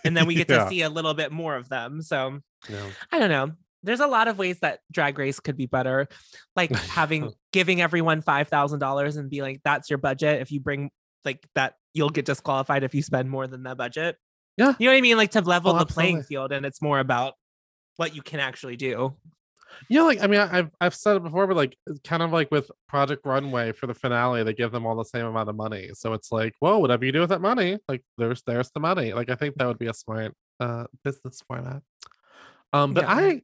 [0.05, 0.65] And then we get Yeah.
[0.65, 2.03] to see a little bit more of them.
[2.03, 2.87] So Yeah.
[3.13, 3.53] I don't know.
[3.85, 6.09] There's a lot of ways that drag race could be better.
[6.57, 10.41] Like having giving everyone five thousand dollars and be like, that's your budget.
[10.43, 10.91] If you bring
[11.25, 14.17] like that, you'll get disqualified if you spend more than that budget.
[14.57, 14.75] Yeah.
[14.79, 15.17] You know what I mean?
[15.17, 17.35] Like to level Oh, the playing field and it's more about
[17.97, 19.15] what you can actually do.
[19.89, 22.51] Yeah, like I mean, I- I've I've said it before, but like kind of like
[22.51, 25.91] with Project Runway for the finale, they give them all the same amount of money.
[25.95, 29.13] So it's like, whoa, whatever you do with that money, like there's there's the money.
[29.13, 31.83] Like I think that would be a smart uh business format.
[32.73, 33.39] Um, but Yeah.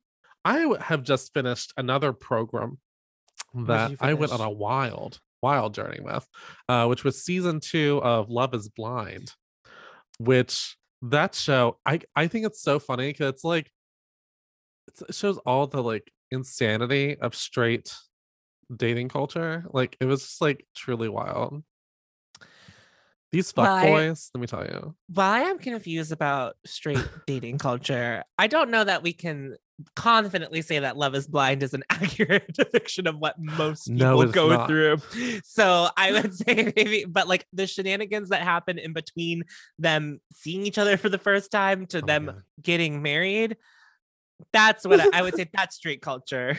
[0.47, 2.79] I have just finished another program
[3.55, 6.27] that I went on a wild wild journey with,
[6.69, 9.33] uh, which was season two of Love Is Blind,
[10.19, 13.71] which that show I I think it's so funny because it's like
[14.89, 17.95] it shows all the like insanity of straight
[18.75, 19.65] dating culture.
[19.73, 21.63] Like it was just like truly wild.
[23.33, 24.95] These fuck Well, boys, let me tell you.
[25.13, 29.57] While I am confused about straight dating culture, I don't know that we can
[29.97, 34.27] confidently say that Love is Blind is an accurate depiction of what most people No,
[34.31, 34.69] go not.
[34.69, 34.99] through.
[35.43, 39.43] So I would say maybe, but like the shenanigans that happen in between
[39.81, 42.33] them seeing each other for the first time to Oh, them yeah.
[42.63, 43.57] getting married,
[44.53, 46.59] that's what I, I would say that's street culture.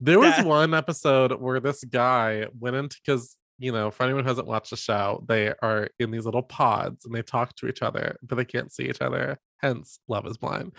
[0.00, 0.44] There was Yeah.
[0.44, 4.70] one episode where this guy went into because you know, for anyone who hasn't watched
[4.70, 8.36] the show, they are in these little pods and they talk to each other, but
[8.36, 9.38] they can't see each other.
[9.58, 10.72] Hence, Love is Blind.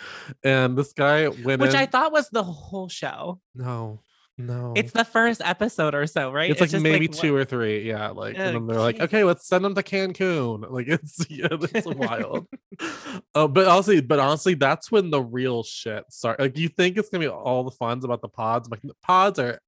[0.43, 1.75] And this guy went Which in.
[1.75, 3.39] I thought was the whole show.
[3.53, 4.01] no,
[4.37, 4.73] no.
[4.75, 6.49] It's the first episode or so, right?
[6.49, 8.09] It's, like maybe what- two or three, yeah.
[8.09, 10.65] Like, and Oh, then they're like, okay, let's send them to Cancun.
[10.71, 12.47] Like, it's yeah, it's wild.
[13.35, 16.39] uh, but honestly, but honestly, that's when the real shit start.
[16.39, 18.69] Like, you think it's gonna be all the fun's about the pods?
[18.69, 19.59] Like, the pods are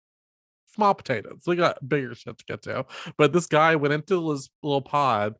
[0.73, 1.41] small potatoes.
[1.45, 2.85] We got bigger shit to get to.
[3.17, 5.35] But this guy went into his little pod.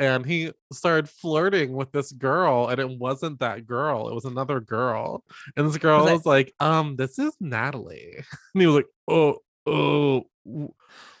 [0.00, 4.08] And he started flirting with this girl, and it wasn't that girl.
[4.08, 5.24] It was another girl.
[5.56, 8.16] And this girl Was was, it- like, um, this is Natalie.
[8.54, 10.26] And he was like, oh, oh,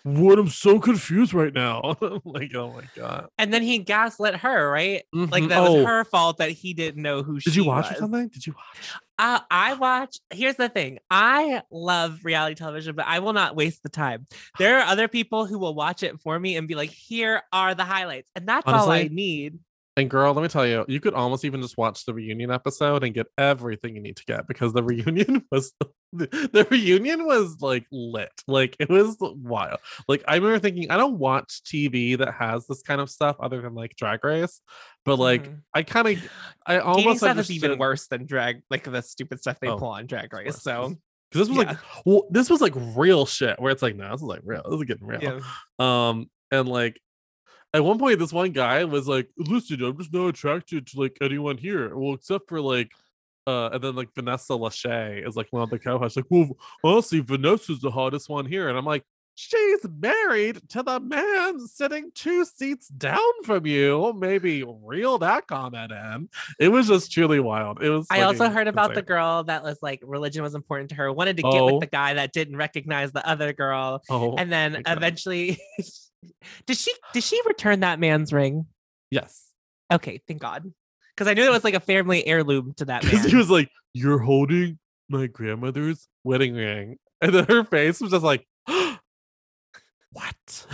[0.04, 0.38] what?
[0.38, 1.96] I'm so confused right now.
[2.24, 3.28] like, oh my god.
[3.36, 5.02] And then he gaslit her, right?
[5.12, 5.48] Like Mhm.
[5.48, 7.54] that Oh, was her fault that he didn't know who she was.
[7.54, 7.98] Did you watch or was.
[7.98, 8.28] something?
[8.28, 8.92] Did you watch?
[9.18, 10.18] Uh, I watch.
[10.30, 10.98] Here's the thing.
[11.10, 14.26] I love reality television, but I will not waste the time.
[14.58, 17.74] There are other people who will watch it for me and be like, "Here are
[17.74, 19.58] the highlights," and that's all I need.
[19.98, 23.02] And girl, let me tell you, you could almost even just watch the reunion episode
[23.02, 25.72] and get everything you need to get because the reunion was
[26.12, 28.30] the, the reunion was like lit.
[28.46, 29.80] Like it was wild.
[30.06, 33.60] Like I remember thinking, I don't watch TV that has this kind of stuff other
[33.60, 34.60] than like Drag Race,
[35.04, 35.62] but like Mhm.
[35.74, 36.30] I kind of
[36.64, 39.78] I Dating almost stuff is even worse than drag, like the stupid stuff they Oh,
[39.78, 40.62] pull on Drag Race.
[40.62, 40.94] So
[41.30, 41.70] because this was yeah.
[41.72, 44.62] like well, this was like real shit where it's like, no, this is like real.
[44.70, 45.20] This is getting real.
[45.22, 45.40] yeah.
[45.80, 47.00] Um, and like
[47.74, 51.18] at one point, this one guy was like, "Listen, I'm just not attracted to like
[51.20, 51.96] anyone here.
[51.96, 52.92] Well, except for like."
[53.46, 56.16] Uh, and then like Vanessa Lachey is like one of the co-hosts.
[56.16, 56.50] Like, well,
[56.84, 59.04] honestly, Vanessa's the hottest one here, and I'm like,
[59.36, 64.12] she's married to the man sitting two seats down from you.
[64.18, 66.28] Maybe reel that comment in.
[66.60, 67.82] It was just truly wild.
[67.82, 68.06] It was.
[68.10, 71.36] I also heard about the girl that was like religion was important to her, wanted
[71.38, 71.72] to get Oh.
[71.72, 75.58] with the guy that didn't recognize the other girl, Oh, and then eventually,
[76.66, 78.66] did she did she return that man's ring?
[79.10, 79.50] yes,
[79.92, 80.70] Okay, thank God,
[81.14, 83.30] because I knew it was like a family heirloom to that because man.
[83.30, 84.78] he was like, "You're holding
[85.08, 88.46] my grandmother's wedding ring," and then her face was just like,
[90.12, 90.66] "What?"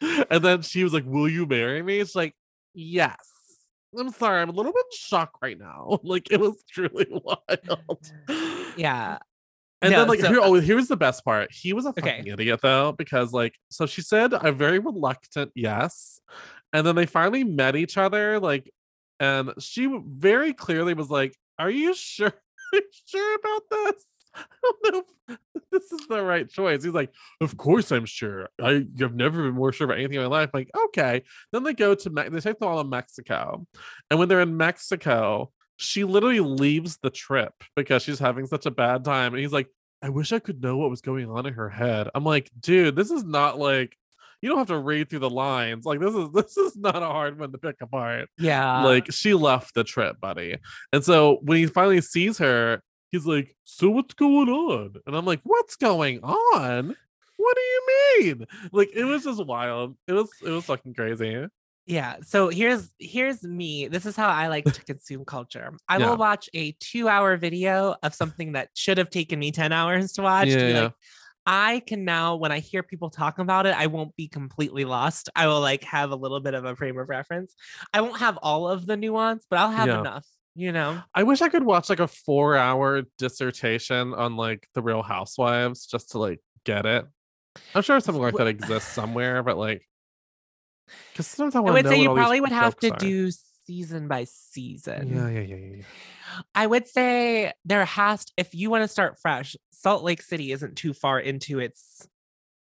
[0.30, 2.34] and then she was like, "Will you marry me?" It's like,
[2.74, 3.18] "Yes."
[3.98, 5.98] I'm sorry, I'm a little bit shocked right now.
[6.04, 8.12] Like it was truly wild.
[8.76, 9.18] yeah,
[9.82, 11.50] And No, then like so- here, oh, here's the best part.
[11.52, 12.02] He was a Okay.
[12.02, 16.20] fucking idiot though, because like so she said a very reluctant yes.
[16.72, 18.70] And then they finally met each other, like,
[19.20, 22.28] and she very clearly was like, Are you sure?
[22.72, 24.04] Are you sure about this?
[24.34, 26.82] I don't know if this is the right choice.
[26.84, 27.10] He's like,
[27.42, 28.48] Of course I'm sure.
[28.62, 30.50] I have never been more sure about anything in my life.
[30.54, 31.22] I'm like, okay.
[31.52, 33.66] Then they go to Me- they take them all to Mexico.
[34.10, 38.70] And when they're in Mexico, she literally leaves the trip because she's having such a
[38.70, 39.34] bad time.
[39.34, 39.68] And he's like,
[40.02, 42.08] I wish I could know what was going on in her head.
[42.14, 43.96] I'm like, dude, this is not like
[44.40, 45.84] you don't have to read through the lines.
[45.84, 48.28] Like this is this is not a hard one to pick apart.
[48.38, 48.82] yeah.
[48.84, 50.58] like she left the trip, buddy.
[50.92, 55.24] And so when he finally sees her, he's like, "So what's going on?" And I'm
[55.24, 56.96] like, "What's going on?
[57.36, 57.86] What do you
[58.18, 59.96] mean?" Like it was just wild.
[60.08, 61.46] It was it was fucking crazy.
[61.86, 62.16] Yeah.
[62.22, 63.88] So here's here's me.
[63.88, 65.72] This is how I like to consume culture.
[65.88, 66.10] I Yeah.
[66.10, 70.12] will watch a two hour video of something that should have taken me 10 hours
[70.12, 70.48] to watch.
[70.48, 70.80] Yeah, be yeah.
[70.82, 70.92] like,
[71.44, 75.28] I can now, when I hear people talk about it, I won't be completely lost.
[75.34, 77.56] I will like have a little bit of a frame of reference.
[77.92, 81.02] I won't have all of the nuance, but I'll have enough, you know?
[81.12, 85.86] I wish I could watch like a four hour dissertation on like the Real Housewives
[85.86, 87.06] just to like get it.
[87.74, 89.84] I'm sure something like that exists somewhere, but like,
[91.12, 92.96] because sometimes I, I would say you probably would have to are.
[92.96, 93.30] do
[93.66, 95.08] season by season.
[95.14, 95.76] Yeah, yeah, yeah, yeah.
[95.76, 95.82] yeah.
[96.54, 100.52] I would say there has to, if you want to start fresh, Salt Lake City
[100.52, 102.08] isn't too far into its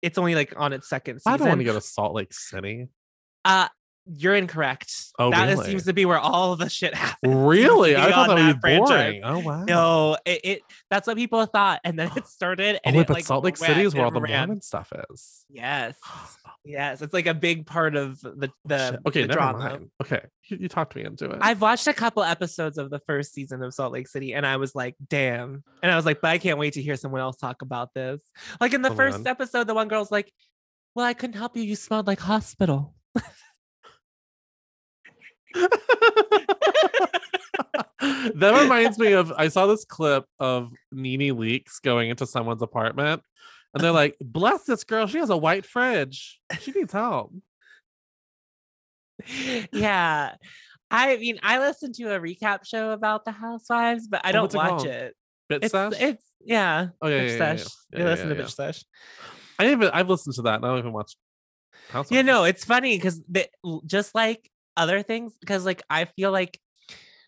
[0.01, 1.33] it's only like on its second season.
[1.33, 2.88] I don't want to go to Salt Lake City.
[3.44, 3.68] Uh
[4.11, 4.92] you're incorrect.
[5.18, 5.66] Oh, That really?
[5.66, 7.35] seems to be where all the shit happens.
[7.35, 7.94] Really?
[7.97, 8.88] I thought that that be franchise.
[8.88, 9.21] boring.
[9.25, 9.64] Oh wow.
[9.64, 12.81] No, it, it that's what people thought, and then it started.
[12.87, 14.21] Oh wait, it, but like, Salt Lake City is where all the.
[14.21, 15.44] Mormon stuff is.
[15.51, 15.97] Yes,
[16.64, 19.09] yes, it's like a big part of the the, Oh.
[19.09, 19.59] Okay, the never drama.
[19.59, 19.90] mind.
[20.03, 21.38] Okay, you, you talked me into it.
[21.40, 24.57] I've watched a couple episodes of the first season of Salt Lake City and I
[24.57, 25.62] was like, damn.
[25.83, 28.23] And I was like, but I can't wait to hear someone else talk about this.
[28.61, 29.27] Like in the Oh, first man.
[29.27, 30.33] episode, the one girl's like,
[30.94, 31.62] well, I couldn't help you.
[31.62, 32.94] You smelled like hospital.
[38.00, 43.22] that reminds me of I saw this clip of NeNe Leakes going into someone's apartment,
[43.74, 46.40] and they're like, "Bless this girl, she has a white fridge.
[46.61, 47.32] She needs help."
[49.72, 50.34] yeah.
[50.90, 54.54] I mean, I listened to a recap show about the housewives, but I Oh, don't
[54.54, 54.87] it watch called?
[54.87, 55.14] it.
[55.48, 55.92] Bit It's, Sesh?
[56.00, 56.88] it's yeah.
[57.02, 57.56] Oh, yeah, Bitch yeah, yeah, yeah.
[57.56, 58.34] Yeah, You yeah, listen to.
[58.37, 58.84] Bitch Sesh.
[59.58, 60.54] I even I've listened to that.
[60.56, 61.16] and I don't even watch.
[61.90, 62.12] Housewives.
[62.12, 63.20] Yeah, no, it's funny because
[63.87, 64.48] just like
[64.79, 66.59] other things, because like I feel like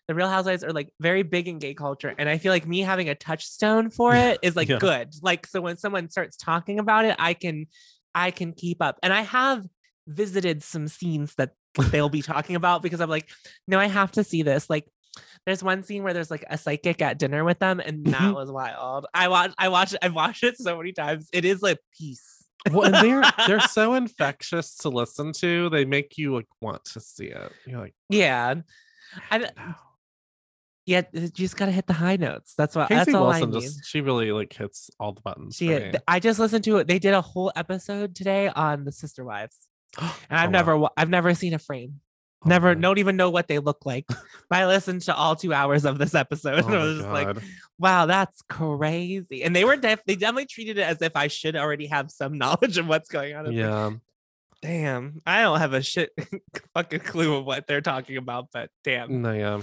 [0.07, 2.79] the Real Housewives are like very big in gay culture, and I feel like me
[2.79, 4.79] having a touchstone for it is like Yeah.
[4.79, 5.09] good.
[5.21, 7.67] Like so, when someone starts talking about it, I can,
[8.15, 9.65] I can keep up, and I have
[10.07, 11.51] visited some scenes that
[11.91, 13.29] they'll be talking about because I'm like,
[13.67, 14.69] no, I have to see this.
[14.69, 14.85] Like,
[15.45, 18.33] there's one scene where there's like a psychic at dinner with them, and that Mhm.
[18.33, 19.05] was wild.
[19.13, 21.29] I watch, I watch, I've watched it so many times.
[21.31, 22.40] It is like peace.
[22.69, 25.69] Well, and they're they're so infectious to listen to.
[25.69, 27.51] They make you like want to see it.
[27.65, 28.55] You're like, Yeah.
[29.31, 29.75] And "Wow."
[30.85, 32.53] Yeah, you just gotta hit the high notes.
[32.57, 32.89] That's what.
[32.89, 35.57] Casey that's all Wilson I just she really like hits all the buttons.
[35.57, 35.91] She.
[36.07, 36.87] I just listened to it.
[36.87, 39.55] They did a whole episode today on the Sister Wives,
[39.99, 42.01] and I've Oh, never, I've never seen a frame.
[42.43, 44.05] Oh, never, don't even know what they look like.
[44.07, 44.17] but
[44.59, 47.37] I listened to all two hours of this episode, Oh and I was just like,
[47.77, 51.55] "Wow, that's crazy." And they were def- they definitely treated it as if I should
[51.55, 53.45] already have some knowledge of what's going on.
[53.45, 53.91] Like, yeah.
[54.61, 56.11] damn, I don't have a shit
[56.73, 59.21] fucking clue of what they're talking about, but damn.
[59.21, 59.61] No, yeah.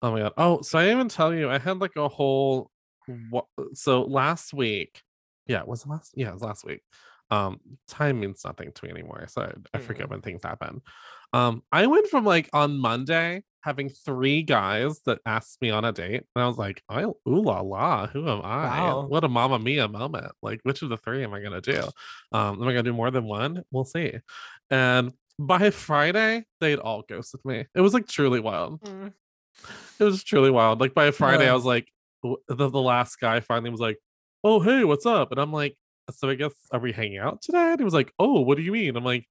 [0.00, 0.32] Oh my god.
[0.36, 2.70] Oh, so I even tell you, I had like a whole.
[3.74, 5.02] So last week,
[5.46, 6.12] yeah, it was it last.
[6.16, 6.80] Yeah, it was last week.
[7.30, 7.58] Um,
[7.88, 10.10] time means nothing to me anymore, so I, I forget Mm.
[10.10, 10.82] when things happen.
[11.32, 15.90] Um, I went from like on Monday having three guys that asked me on a
[15.92, 18.82] date, and I was like, I ooh la la, who am I?
[18.92, 19.06] Wow.
[19.06, 20.32] What a mama mia moment!
[20.42, 21.80] Like, which of the three am I gonna do?
[22.32, 23.62] Um, am I gonna do more than one?
[23.72, 24.12] We'll see.
[24.70, 27.66] And by Friday, they'd all ghosted me.
[27.74, 29.12] It was like truly wild Mm.
[29.98, 30.80] it was truly wild.
[30.80, 31.88] Like by Friday, I was like,
[32.22, 33.98] the, the last guy finally was like,
[34.44, 35.76] "Oh hey, what's up?" And I'm like,
[36.10, 38.62] "So I guess are we hanging out today?" And he was like, "Oh, what do
[38.62, 39.28] you mean?" I'm like,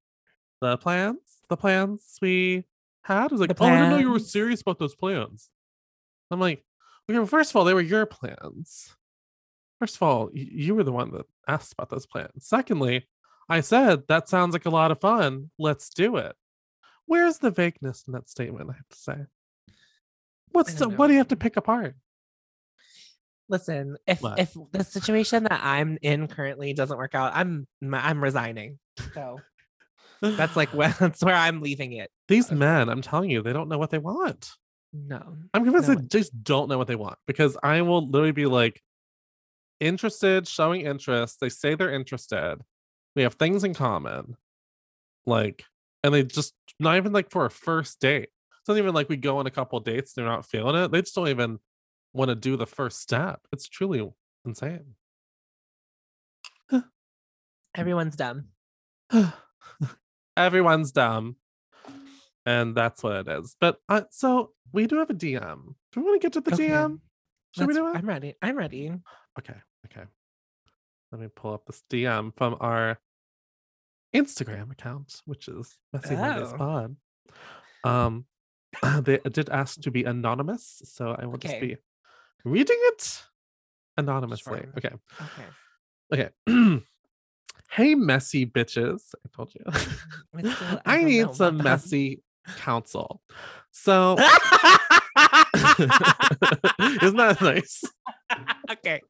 [0.61, 2.65] "The plans, the plans we
[3.03, 5.49] had." He was like, The "Oh, I didn't know you were serious about those plans."
[6.32, 6.65] I'm like,
[7.09, 8.95] "Okay, well, first of all, they were your plans.
[9.80, 12.45] First of all, y- you were the one that asked about those plans.
[12.47, 13.07] Secondly,
[13.49, 15.51] I said that sounds like a lot of fun.
[15.59, 16.36] Let's do it."
[17.05, 18.69] Where's the vagueness in that statement?
[18.69, 19.26] I have to say.
[20.51, 21.95] What's the, don't what do you have to pick apart?
[23.49, 24.39] Listen, if What?
[24.39, 28.79] if the situation that I'm in currently doesn't work out, I'm I'm resigning.
[29.13, 29.39] So
[30.21, 32.09] that's like where, that's where I'm leaving it.
[32.27, 34.51] These men, I'm telling you, they don't know what they want.
[34.93, 35.35] No.
[35.53, 38.45] I'm convinced No they just don't know what they want because I will literally be
[38.45, 38.81] like
[39.79, 41.39] interested, showing interest.
[41.39, 42.57] They say they're interested.
[43.15, 44.37] We have things in common.
[45.25, 45.65] Like,
[46.03, 48.29] and they just not even like for a first date.
[48.59, 50.91] It's not even like we go on a couple dates, they're not feeling it.
[50.91, 51.59] They just don't even
[52.14, 53.41] want to do the first step.
[53.51, 54.11] It's truly
[54.45, 54.95] insane.
[57.76, 58.49] Everyone's dumb.
[60.38, 61.38] Everyone's dumb.
[62.45, 63.55] And that's what it is.
[63.59, 65.74] But uh, so we do have a DM.
[65.91, 66.70] Do we want to get to the Okay.
[66.70, 66.99] DM?
[67.55, 67.95] Should we do it?
[67.95, 68.36] I'm ready.
[68.41, 68.91] I'm ready.
[69.39, 69.55] Okay,
[69.86, 70.03] okay.
[71.11, 72.99] Let me pull up this DM from our
[74.16, 76.57] Instagram account, which is Messy Mondays Oh.
[76.57, 76.95] Pod.
[77.84, 78.26] Um,
[79.03, 81.78] they did ask to be anonymous, so I will just be
[82.45, 83.23] reading it
[83.97, 84.59] anonymously.
[84.61, 84.73] Sure.
[84.77, 84.91] Okay,
[86.13, 86.29] Okay.
[86.47, 86.81] okay.
[87.71, 89.13] hey, messy bitches!
[89.25, 89.61] I told you.
[89.65, 90.47] Mm-hmm.
[90.47, 92.21] I still- I don't need know some messy
[92.57, 93.21] counsel.
[93.71, 94.15] So,
[97.01, 97.83] isn't that nice?
[98.71, 99.01] okay.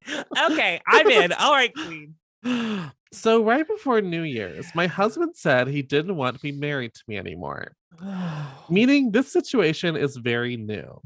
[0.52, 0.82] Okay.
[0.88, 1.34] I'm in.
[1.34, 2.16] All right, Queen.
[3.16, 7.04] So, right before New Year's, my husband said he didn't want to be married to
[7.08, 7.74] me anymore,
[8.72, 11.00] meaning this situation is very new.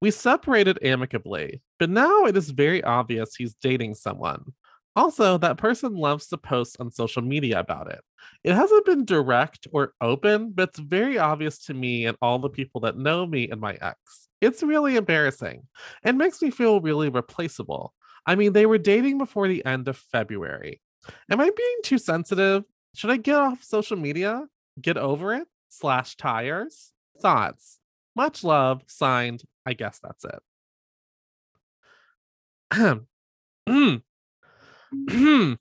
[0.00, 4.52] We separated amicably, but now it is very obvious he's dating someone.
[4.94, 8.00] Also, that person loves to post on social media about it.
[8.44, 12.48] It hasn't been direct or open, but it's very obvious to me and all the
[12.48, 14.28] people that know me and my ex.
[14.40, 15.66] It's really embarrassing
[16.02, 17.94] and makes me feel really replaceable.
[18.26, 20.80] I mean, they were dating before the end of February.
[21.30, 22.64] Am I being too sensitive?
[22.94, 24.44] Should I get off social media?
[24.80, 25.46] Get over it?
[25.68, 26.92] Slash tires?
[27.20, 27.78] Thoughts?
[28.16, 28.82] Much love.
[28.88, 29.44] Signed.
[29.64, 30.40] I guess that's it.
[33.68, 34.02] Mm.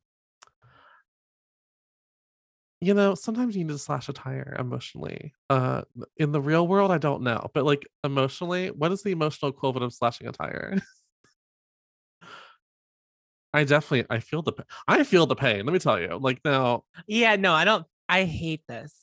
[2.81, 5.33] you know, sometimes you need to slash a tire emotionally.
[5.49, 5.81] Uh
[6.17, 7.49] in the real world, I don't know.
[7.53, 10.77] But like emotionally, what is the emotional equivalent of slashing a tire?
[13.53, 14.53] I definitely I feel the
[14.87, 15.65] I feel the pain.
[15.65, 16.17] Let me tell you.
[16.19, 17.85] Like now, Yeah, no, I don't.
[18.07, 19.01] I hate this.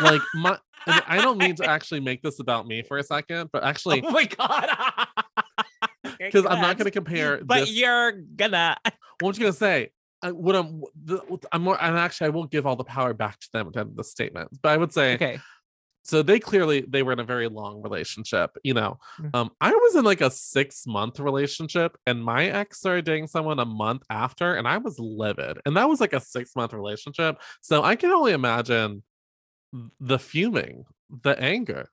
[0.00, 3.64] like my I don't mean to actually make this about me for a second, but
[3.64, 4.68] actually oh my god.
[6.18, 8.76] because I'm not going to compare But this you're gonna.
[8.84, 9.90] what I'm just gonna say,
[10.22, 13.38] I, what I'm, the, I'm more, and actually, I will give all the power back
[13.40, 14.50] to them at the end of the statement.
[14.62, 15.38] But I would say, Okay.
[16.06, 18.56] So they clearly they were in a very long relationship.
[18.62, 19.34] You know, Mm.
[19.34, 23.58] um, I was in like a six month relationship, and my ex started dating someone
[23.58, 27.40] a month after, and I was livid, and that was like a six month relationship.
[27.60, 29.02] So I can only imagine
[30.00, 31.90] the fuming, the anger,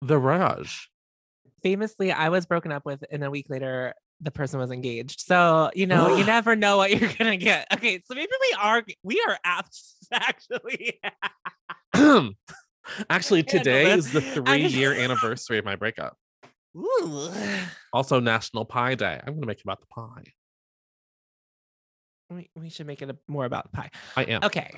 [0.00, 0.88] the rage.
[1.62, 5.20] Famously, I was broken up with, and a week later, the person was engaged.
[5.20, 7.66] So you know, you never know what you're gonna get.
[7.74, 9.78] Okay, so maybe we are we are apt
[10.12, 11.00] actually.
[13.08, 16.16] Actually, today is the three year anniversary of my breakup.
[16.76, 17.30] Ooh.
[17.92, 19.20] Also, National Pie Day.
[19.26, 20.32] I'm gonna make it about the pie.
[22.30, 23.90] We, we should make it a, more about pie.
[24.16, 24.44] I am.
[24.44, 24.70] Okay,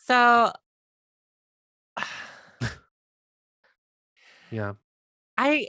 [0.00, 0.52] so
[4.50, 4.72] Yeah.
[5.36, 5.68] I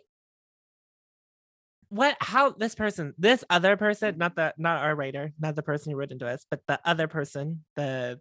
[1.89, 5.91] what how this person this other person not the not our writer not the person
[5.91, 8.19] who wrote into us but the other person the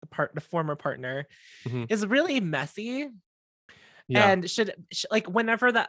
[0.00, 1.26] the part the former partner
[1.66, 1.86] Mhm.
[1.90, 3.08] is really messy
[4.08, 4.30] Yeah.
[4.30, 5.88] and should, sh like whenever the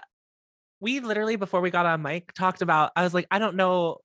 [0.80, 3.97] we literally before we got on mic talked about i was like i don't know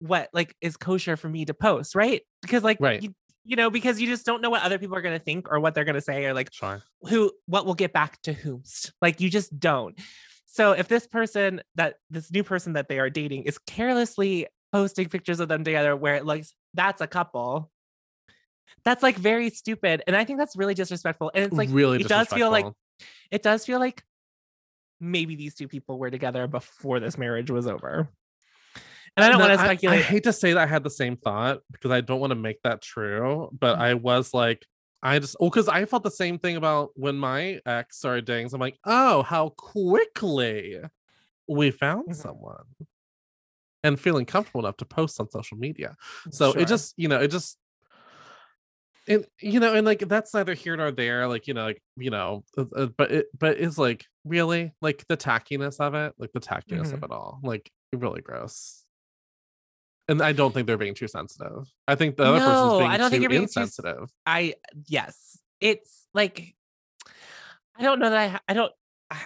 [0.00, 3.02] what like is kosher for me to post right because like Right.
[3.02, 5.50] you, you know because you just don't know what other people are going to think
[5.50, 6.82] or what they're going to say or like sure.
[7.02, 9.98] who what will get back to whomst like you just don't
[10.46, 15.08] so if this person that this new person that they are dating is carelessly posting
[15.08, 17.70] pictures of them together where it looks that's a couple
[18.84, 22.08] that's like very stupid and i think that's really disrespectful and it's like really it
[22.08, 22.66] does feel like
[23.30, 24.02] it does feel like
[25.00, 28.08] maybe these two people were together before this marriage was over
[29.16, 30.82] and i don't No, want to I- speculate I, hate to say that I had
[30.84, 33.80] the same thought because I don't want to make that true, but Mm.
[33.80, 34.64] I was like,
[35.02, 38.50] I just, oh, because I felt the same thing about when my ex started dating.
[38.50, 40.76] So I'm like, oh, how quickly
[41.48, 42.14] we found Mhm.
[42.16, 42.64] someone
[43.82, 45.96] and feeling comfortable enough to post on social media.
[46.30, 46.60] So Sure.
[46.60, 47.56] it just, you know, it just,
[49.10, 51.26] and you know, and like that's neither here nor there.
[51.28, 55.04] Like you know, like you know, uh, uh, but it, but it's like really like
[55.08, 57.04] the tackiness of it, like the tackiness of Mhm.
[57.04, 58.84] it all, like really gross.
[60.08, 61.68] And I don't think they're being too sensitive.
[61.86, 64.10] I think the other No, person's being I don't too think you're being too insensitive.
[64.26, 64.54] I
[64.88, 66.54] yes, it's like
[67.76, 68.72] I don't know that I I don't
[69.10, 69.20] I,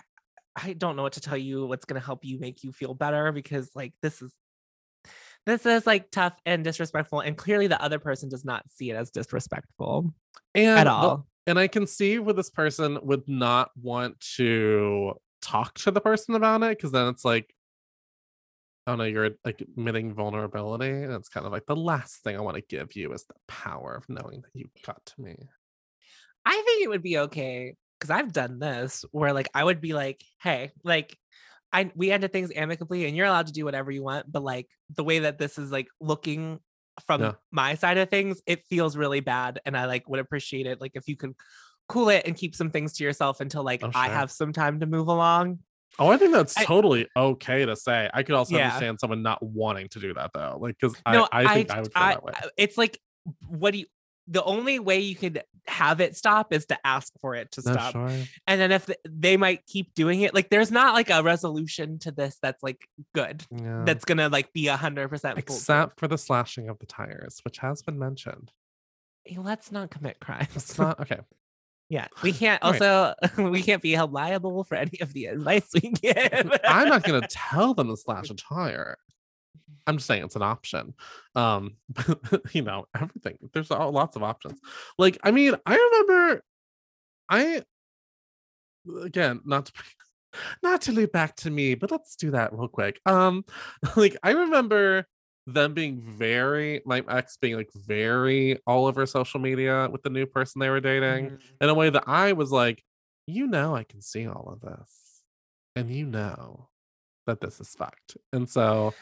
[0.56, 2.94] I don't know what to tell you what's going to help you make you feel
[2.94, 4.32] better because like this is
[5.46, 8.94] this is like tough and disrespectful and clearly the other person does not see it
[8.96, 10.12] as disrespectful
[10.54, 11.26] and at the- all.
[11.46, 16.34] and I can see where this person would not want to talk to the person
[16.34, 17.52] about it because then it's like,
[18.86, 22.40] oh no, you're like admitting vulnerability, and it's kind of like the last thing I
[22.40, 25.36] want to give you is the power of knowing that you got to me.
[26.46, 29.94] I think it would be okay because I've done this where like I would be
[29.94, 31.16] like, hey, like
[31.74, 34.68] I we ended things amicably and you're allowed to do whatever you want, but like
[34.94, 36.60] the way that this is like looking
[37.06, 37.32] from Yeah.
[37.50, 39.60] my side of things, it feels really bad.
[39.66, 40.80] And I like would appreciate it.
[40.80, 41.34] Like if you could
[41.88, 44.80] cool it and keep some things to yourself until like Oh, I have some time
[44.80, 45.58] to move along.
[45.98, 48.08] Oh, I think that's I- totally okay to say.
[48.14, 48.66] I could also Yeah.
[48.66, 51.80] understand someone not wanting to do that though, like because no, I, I think I,
[51.80, 52.32] would feel I- that way.
[52.56, 53.00] It's like
[53.48, 53.86] what do you
[54.26, 57.72] the only way you could have it stop is to ask for it to No,
[57.72, 57.92] stop.
[57.92, 58.10] sure.
[58.46, 62.10] and then if they might keep doing it like there's not like a resolution to
[62.10, 63.82] this that's like good Yeah.
[63.86, 65.38] that's gonna like be a hundred percent.
[65.38, 68.52] Except for the slashing of the tires, which has been mentioned.
[69.26, 71.20] Eh, let's not commit crimes It's not okay.
[71.90, 72.82] yeah we can't All right.
[72.82, 73.14] also
[73.50, 77.26] we can't be held liable for any of the advice we give I'm not gonna
[77.30, 78.96] tell them to slash a tire.
[79.86, 80.94] I'm just saying it's an option.
[81.34, 81.76] Um,
[82.52, 83.38] you know, everything.
[83.52, 84.60] There's all, lots of options.
[84.98, 86.42] Like, I mean, I remember,
[87.28, 87.62] I
[89.02, 89.72] again, not to
[90.62, 93.00] not to lead back to me, but let's do that real quick.
[93.06, 93.44] Um,
[93.96, 95.06] like I remember
[95.46, 100.24] them being very my ex being like very all over social media with the new
[100.24, 101.38] person they were dating Mhm.
[101.60, 102.82] in a way that I was like,
[103.26, 105.22] you know, I can see all of this,
[105.76, 106.68] and you know
[107.26, 108.16] that this is fucked.
[108.32, 108.92] And so,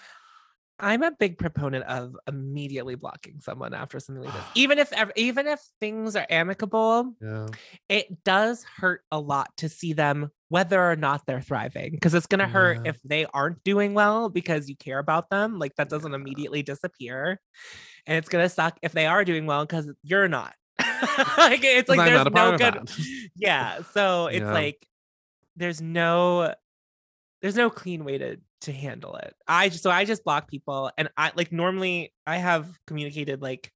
[0.80, 5.46] i'm a big proponent of immediately blocking someone after something like this even if even
[5.46, 7.46] if things are amicable yeah,
[7.88, 12.26] it does hurt a lot to see them whether or not they're thriving because it's
[12.26, 15.88] going to hurt if they aren't doing well because you care about them like that
[15.88, 16.16] doesn't Yeah.
[16.16, 17.40] immediately disappear
[18.06, 20.54] and it's going to suck if they are doing well because you're not
[21.38, 22.90] like it's like there's no good
[23.36, 24.52] yeah so it's Yeah.
[24.52, 24.86] like
[25.56, 26.54] there's no
[27.40, 30.90] there's no clean way to to handle it i just so i just block people
[30.96, 33.70] and i like normally i have communicated like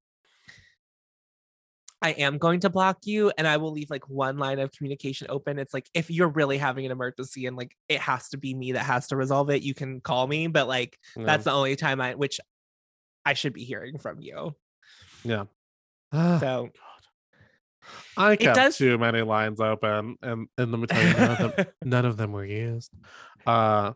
[2.02, 5.26] i am going to block you and i will leave like one line of communication
[5.30, 8.54] open it's like if you're really having an emergency and like it has to be
[8.54, 11.24] me that has to resolve it you can call me but like Yeah.
[11.24, 12.38] that's the only time i which
[13.24, 14.54] i should be hearing from you
[15.24, 15.44] yeah.
[16.12, 16.70] so
[18.16, 21.56] I kept does- too many lines open, and and let me tell you, none of
[21.56, 22.90] them, none of them were used.
[23.46, 23.92] Uh,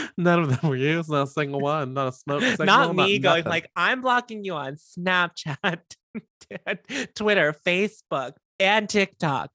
[0.16, 1.10] none of them were used.
[1.10, 1.94] Not a single one.
[1.94, 2.66] Not a smoke signal.
[2.66, 3.50] not me going nothing.
[3.50, 5.80] like i'm blocking you on snapchat
[7.14, 9.50] twitter facebook and tiktok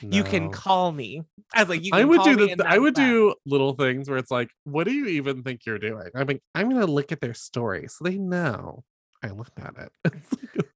[0.00, 1.22] you can call me
[1.54, 3.06] i was like you can I would do the I would that.
[3.06, 6.08] do little things where it's like, what do you even think you're doing?
[6.14, 8.82] I mean, I'm gonna look at their story so they know
[9.22, 10.14] I looked at it.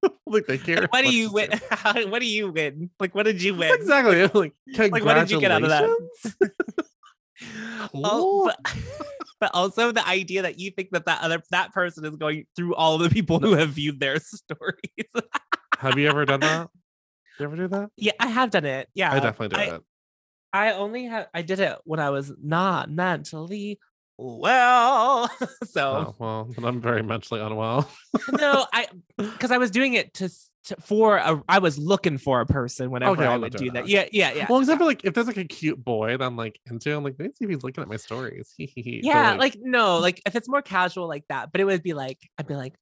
[0.02, 0.82] Like, like they care.
[0.82, 1.50] Like, what do you win.
[1.70, 4.22] How- what do you win like what did you win Exactly.
[4.22, 4.52] Like,
[4.92, 5.88] like what did you get out of that
[7.90, 7.90] congratulations.
[8.04, 8.74] Oh, but,
[9.40, 12.74] but also the idea that you think that that other that person is going through
[12.74, 15.12] all the people who have viewed their stories
[15.78, 16.68] Have you ever done that?
[17.38, 17.90] You ever do that?
[17.96, 19.82] yeah i have done it yeah I definitely do I- it.
[20.52, 23.78] I only have I did it when I was not mentally
[24.16, 25.28] well.
[25.64, 27.88] so Oh, well, then I'm very mentally unwell.
[28.32, 30.30] no, I because I was doing it to,
[30.84, 33.84] for a I was looking for a person whenever Okay, I would do that.
[33.84, 33.88] that.
[33.88, 34.46] Yeah, yeah, yeah.
[34.48, 37.04] Well, except for like if there's like a cute boy that I'm like into, I'm
[37.04, 38.54] like, maybe see if he's looking at my stories.
[38.58, 42.18] Yeah, like, no, like if it's more casual like that, but it would be like
[42.38, 42.74] I'd be like,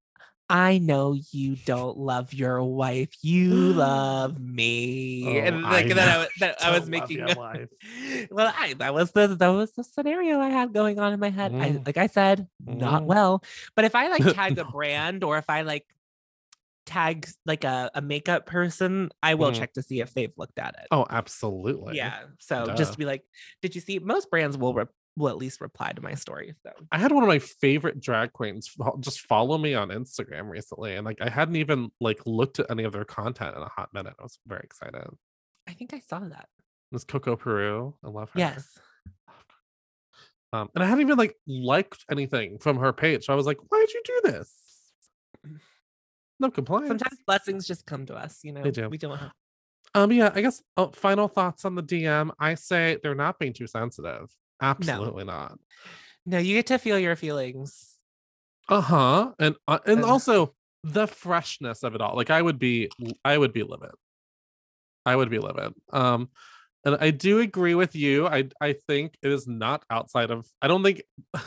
[0.48, 6.08] I know you don't love your wife, you love me, Oh, and like I then
[6.08, 7.24] I, was- that I was making.
[8.30, 11.30] well, I that was the that was the scenario I had going on in my
[11.30, 11.52] head.
[11.54, 11.86] I Mm.
[11.86, 13.06] like I said, not Mm.
[13.06, 13.42] well,
[13.74, 15.84] but if I like tag a brand or if I like
[16.86, 19.56] tag like a, a makeup person, I will Mhm.
[19.58, 20.86] check to see if they've looked at it.
[20.92, 21.96] oh, absolutely.
[21.96, 22.24] yeah.
[22.40, 22.76] So Duh.
[22.76, 23.24] just to be like,
[23.60, 23.98] did you see?
[23.98, 24.86] Most brands will re-
[25.18, 26.54] will at least reply to my story.
[26.62, 28.70] So I had one of my favorite drag queens
[29.00, 32.84] just follow me on Instagram recently, and like I hadn't even like looked at any
[32.84, 34.14] of their content in a hot minute.
[34.18, 35.08] I was very excited.
[35.66, 36.48] I think I saw that.
[36.92, 37.94] was Coco Peru.
[38.04, 38.38] I love her.
[38.38, 38.78] Yes.
[40.52, 43.24] Um, and I hadn't even like liked anything from her page.
[43.26, 44.52] So I was like, why did you do this?
[46.38, 46.88] No complaints.
[46.88, 48.40] Sometimes blessings just come to us.
[48.42, 48.88] You know, They do.
[48.88, 49.32] we don't have.
[49.94, 52.30] Um, yeah, I guess uh, final thoughts on the DM.
[52.38, 54.28] I say they're not being too sensitive.
[54.60, 55.58] Absolutely not.
[56.26, 57.96] No, you get to feel your feelings.
[58.68, 59.32] Uh-huh.
[59.38, 62.14] And uh, and And- also the freshness of it all.
[62.16, 62.90] Like I would be
[63.24, 63.90] I would be livid.
[65.04, 65.72] I would be livid.
[65.92, 66.28] Um
[66.84, 68.26] and I do agree with you.
[68.28, 71.02] I I think it is not outside of I don't think
[71.34, 71.40] I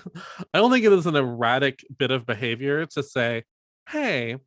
[0.54, 3.44] don't think it is an erratic bit of behavior to say,
[3.90, 4.38] "Hey,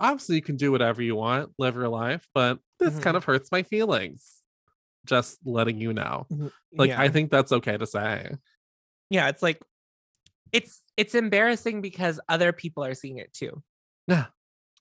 [0.00, 3.02] obviously you can do whatever you want, live your life, but this Mhm.
[3.02, 4.42] kind of hurts my feelings."
[5.06, 6.26] Just letting you know.
[6.72, 7.00] Like yeah.
[7.00, 8.32] I think that's okay to say.
[9.10, 9.58] yeah it's like
[10.52, 13.62] it's it's embarrassing because other people are seeing it too
[14.06, 14.26] Yeah.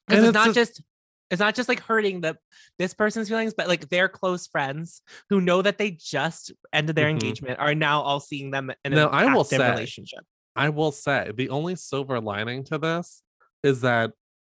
[0.05, 0.81] because And it's, not just- just
[1.29, 2.37] it's not just like hurting the
[2.77, 7.07] this person's feelings but like their close friends who know that they just ended their
[7.07, 7.11] Mhm.
[7.11, 10.25] engagement are now all seeing them in Now, I will say- relationship
[10.57, 13.21] I will say the only silver lining to this
[13.63, 14.11] is that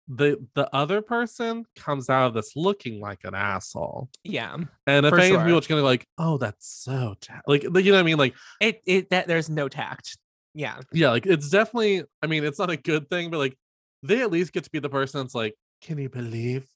[0.09, 4.11] the the other person comes out of this looking like an asshole.
[4.23, 4.55] yeah
[4.87, 5.39] And if any sure.
[5.45, 8.19] people are gonna be like, oh, that's so ta-" like you know what I mean?
[8.19, 10.17] Like, it it that there's no tact
[10.55, 13.57] yeah yeah, like it's definitely, I mean, it's not a good thing, but like
[14.03, 16.69] they at least get to be the person that's like, Can you believe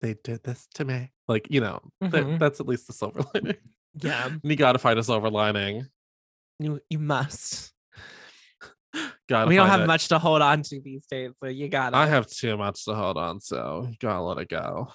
[0.00, 1.10] they did this to me?
[1.28, 2.38] Like, you know, that- Mhm.
[2.38, 3.56] that's at least the silver lining.
[4.00, 5.86] yeah And you gotta find a silver lining.
[6.60, 7.72] you you must
[9.28, 9.86] Gotta we don't have it.
[9.86, 12.94] much to hold on to these days so you gotta I have too much to
[12.94, 14.88] hold on, so you gotta let it go.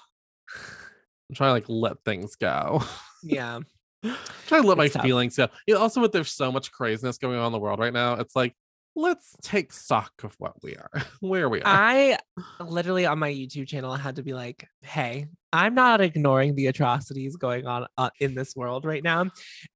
[1.29, 2.81] I'm trying to like let things go.
[3.23, 3.59] yeah
[4.47, 5.03] trying to let my tough.
[5.03, 5.47] feelings go.
[5.67, 8.13] You know, also with there's so much craziness going on in the world right now,
[8.13, 8.55] it's like
[8.95, 10.89] let's take stock of what we are,
[11.19, 11.67] where we are.
[11.67, 12.17] I
[12.59, 17.35] literally on my YouTube channel had to be like, "Hey, I'm not ignoring the atrocities
[17.37, 19.21] going on uh, in this world right now,"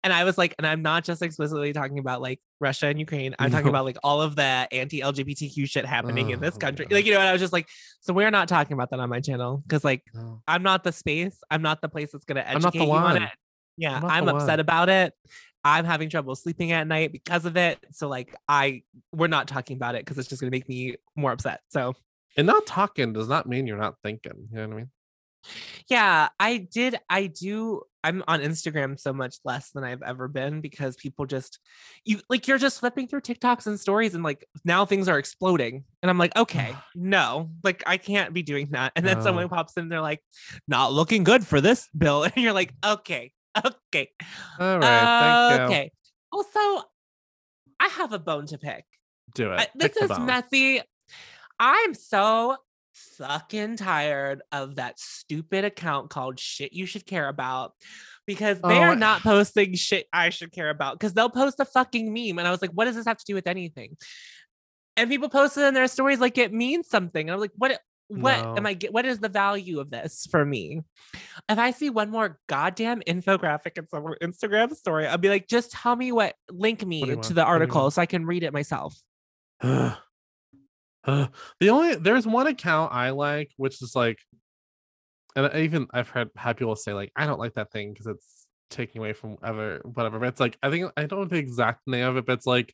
[0.04, 3.36] and I was like, and I'm not just explicitly talking about like Russia and Ukraine.
[3.40, 6.88] I'm talking about like all of the anti-LGBTQ shit happening in this Oh, country.
[6.90, 6.96] yeah.
[6.96, 7.68] Like you know, and I was just like,
[8.02, 10.42] so we're not talking about that on my channel because like No.
[10.48, 11.38] I'm not the space.
[11.50, 13.30] I'm not the place that's not the educate you on it.
[13.78, 14.60] Yeah, I'm I'm upset one.
[14.62, 15.14] about it.
[15.66, 17.80] I'm having trouble sleeping at night because of it.
[17.92, 21.32] So like I we're not talking about it because it's just gonna make me more
[21.32, 21.62] upset.
[21.70, 21.96] So
[22.38, 24.48] And not talking does not mean you're not thinking.
[24.52, 24.92] You know what I mean?
[25.88, 30.62] yeah, I did I do I'm on Instagram so much less than I've ever been
[30.62, 31.60] because people just
[32.04, 35.84] you like you're just flipping through TikToks and stories and like now things are exploding.
[36.04, 38.92] And I'm like, okay, no, like I can't be doing that.
[38.96, 40.22] And then someone pops in, they're like,
[40.68, 42.24] not looking good for this bill.
[42.36, 44.10] And you're like, okay, okay.
[44.60, 45.66] All right, thank uh, you.
[45.66, 45.92] Okay.
[46.32, 46.60] Also,
[47.80, 48.86] I have a bone to pick.
[49.34, 49.60] Do it.
[49.60, 50.26] I- this is bone.
[50.26, 50.82] messy.
[51.60, 52.58] I'm so
[52.94, 57.74] fucking tired of that stupid account called Shit You Should Care About
[58.26, 61.66] because they Oh, are not posting shit I should care about because they'll post a
[61.66, 62.40] fucking meme.
[62.40, 63.98] And I was like, what does this have to do with anything?
[64.98, 67.28] And people posted in their stories like it means something.
[67.28, 67.80] And I'm like, what?
[68.08, 68.78] What am I?
[68.92, 70.82] What is the value of this for me?
[71.50, 75.72] If I see one more goddamn infographic in some Instagram story, I'll be like, just
[75.72, 77.28] tell me what, link me you to want?
[77.30, 78.96] the What article so I can read it myself.
[79.62, 79.98] Ugh.
[81.08, 81.28] Uh,
[81.60, 84.18] the only there's one account I like, which is like,
[85.36, 88.08] and I even I've heard had people say like, I don't like that thing because
[88.08, 90.18] it's taking away from ever whatever.
[90.18, 92.48] But it's like I think I don't know the exact name of it, but it's
[92.48, 92.74] like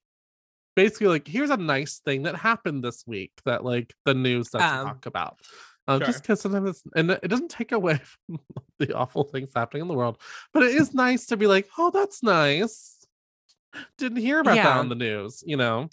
[0.76, 4.68] basically like here's a nice thing that happened this week that like the news doesn't
[4.80, 5.40] Um, talk about.
[5.88, 8.40] Um, Just because sometimes it's, and it doesn't take away from
[8.80, 10.18] the awful things happening in the world,
[10.54, 12.98] but it is nice to be like, oh, that's nice.
[13.98, 15.90] Didn't hear about that on the news, you know.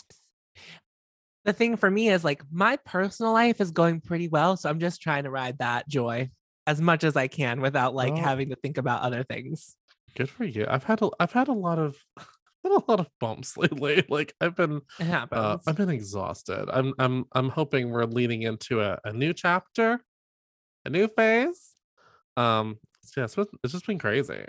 [1.44, 4.56] The thing for me is like my personal life is going pretty well.
[4.56, 6.30] So I'm just trying to ride that joy
[6.66, 8.16] as much as I can without like Oh.
[8.16, 9.74] having to think about other things.
[10.16, 10.66] Good for you.
[10.68, 11.96] I've had a I've had a lot of
[12.68, 14.04] had a lot of bumps lately.
[14.08, 14.82] Like I've been
[15.38, 16.68] uh, I've been exhausted.
[16.72, 20.00] I'm I'm I'm hoping we're leading into a, a new chapter,
[20.84, 21.72] a new phase.
[22.36, 24.44] Um so yeah, it's, been, it's just been crazy.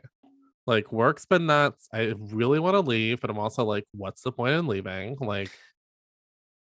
[0.67, 1.87] Like work's been nuts.
[1.93, 5.17] I really want to leave, but I'm also like, what's the point in leaving?
[5.19, 5.49] Like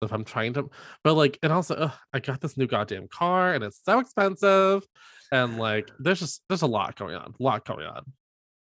[0.02, 0.70] if I'm trying to
[1.04, 4.84] but like and also ugh, I got this new goddamn car and it's so expensive.
[5.32, 7.34] And like there's just there's a lot going on.
[7.40, 8.04] A lot going on.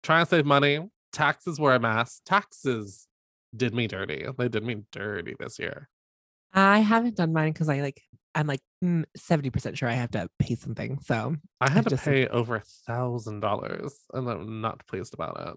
[0.03, 0.79] Trying to save money.
[1.13, 2.21] Taxes were a mess.
[2.25, 3.07] Taxes
[3.55, 4.25] did me dirty.
[4.37, 5.87] They did me dirty this year.
[6.53, 8.01] I haven't done mine because I like
[8.35, 10.99] I'm like mm, seventy percent sure I have to pay something.
[11.03, 15.55] So I had to just- pay over a thousand dollars, and I'm not pleased about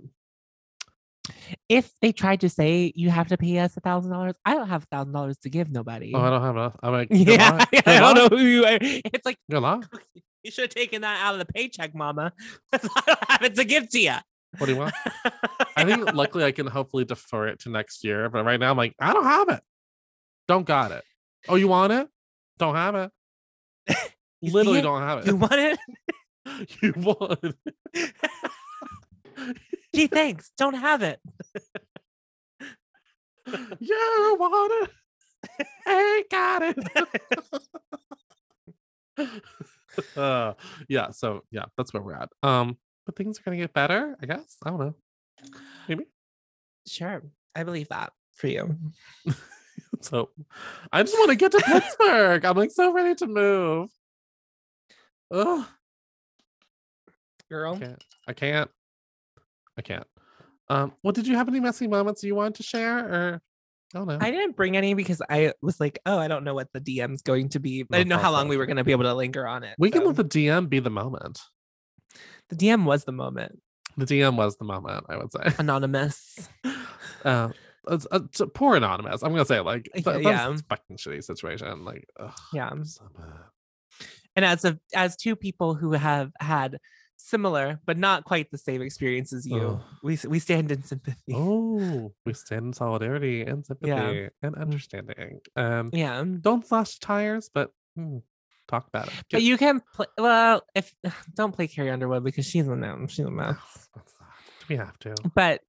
[1.28, 1.34] it.
[1.68, 4.68] if they tried to say you have to pay us a thousand dollars, I don't
[4.68, 6.12] have a thousand dollars to give nobody.
[6.14, 6.76] Oh, I don't have enough.
[6.82, 8.78] I'm like, yeah, I don't know who you are.
[8.80, 9.90] It's like Good luck.
[10.44, 12.32] you should have taken that out of the paycheck, Mama.
[12.72, 14.14] I don't have it to give to you.
[14.58, 14.94] What do you want?
[15.76, 18.76] I think luckily I can hopefully defer it to next year, but right now I'm
[18.76, 19.60] like, I don't have it.
[20.48, 21.04] Don't got it.
[21.48, 22.08] Oh, you want it?
[22.58, 23.10] Don't have it.
[24.42, 25.26] Literally don't have it.
[25.26, 25.78] you want it?
[26.80, 27.40] You want?
[29.94, 30.52] Gee, thanks.
[30.56, 31.18] Don't have it.
[33.80, 34.90] You want
[35.58, 35.66] it?
[35.88, 36.78] Ain't got it.
[40.16, 40.54] uh,
[40.88, 41.10] yeah.
[41.10, 42.30] So yeah, that's where we're at.
[42.42, 44.56] Um, but things are gonna get better, I guess.
[44.64, 44.94] I don't know.
[45.88, 46.04] Maybe.
[46.86, 47.22] Sure,
[47.54, 48.76] I believe that for you.
[50.00, 50.30] So
[50.92, 52.44] I just want to get to Pittsburgh.
[52.44, 53.90] I'm like so ready to move.
[55.32, 55.66] Ugh.
[57.50, 58.04] Girl, I can't.
[58.28, 58.70] I can't.
[59.78, 60.06] I can't.
[60.68, 62.98] Um, well, did you have any messy moments you wanted to share?
[62.98, 63.42] Or
[63.94, 64.18] I don't know.
[64.20, 67.22] I didn't bring any because I was like, oh, I don't know what the DM's
[67.22, 67.84] going to be.
[67.92, 69.76] I didn't know how long we were going to be able to linger on it.
[69.78, 70.08] we can so.
[70.08, 71.40] let the DM be the moment.
[72.48, 73.60] The DM was the moment.
[73.96, 75.52] The DM was the moment, I would say.
[75.58, 76.48] Anonymous.
[77.24, 77.48] Uh,
[77.88, 79.22] it's, uh, it's a poor anonymous.
[79.22, 80.48] I'm gonna say like th- Yeah, that yeah.
[80.48, 81.84] was a fucking shitty situation.
[81.84, 82.70] Like, ugh, Yeah.
[82.84, 83.04] so.
[84.34, 86.78] And as of as two people who have had
[87.18, 89.82] similar but not quite the same experience as you, Ugh.
[90.02, 91.32] we we stand in sympathy.
[91.34, 94.28] Oh, we stand in solidarity and sympathy Yeah.
[94.42, 95.40] and understanding.
[95.56, 96.22] Um, Yeah.
[96.40, 98.18] don't slash tires, but hmm,
[98.68, 99.14] talk about it.
[99.30, 100.94] But you can play well if
[101.34, 103.56] don't play Carrie Underwood because she's a no, she's a mess.
[103.92, 104.26] What's that?
[104.60, 105.14] Do we have to?
[105.34, 105.60] But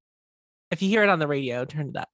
[0.71, 2.09] if you hear it on the radio, turn it up.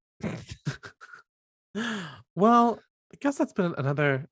[2.35, 2.79] well,
[3.13, 4.27] I guess that's been another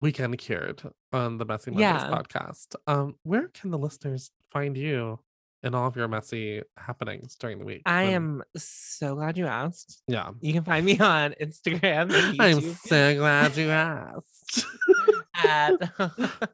[0.00, 2.10] weekend cured on the Messy Mondays Yeah.
[2.10, 2.74] podcast.
[2.86, 5.18] Um, where can the listeners find you
[5.62, 7.82] in all of your messy happenings during the week?
[7.86, 10.02] I when- am so glad you asked.
[10.06, 10.30] Yeah.
[10.40, 14.64] You can find me on Instagram I'm so glad you asked.
[15.44, 15.74] at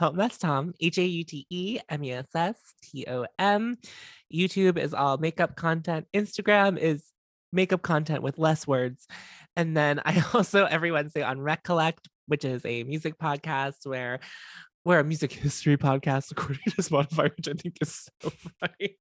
[0.00, 0.74] oh, that's Tom.
[0.80, 3.76] H A U T E M E S S T O M.
[4.32, 6.06] YouTube is all makeup content.
[6.14, 7.04] Instagram is
[7.52, 9.06] makeup content with less words.
[9.56, 14.20] And then I also every Wednesday on Recollect, which is a music podcast where
[14.84, 18.96] we're a music history podcast according to Spotify, which I think is so funny.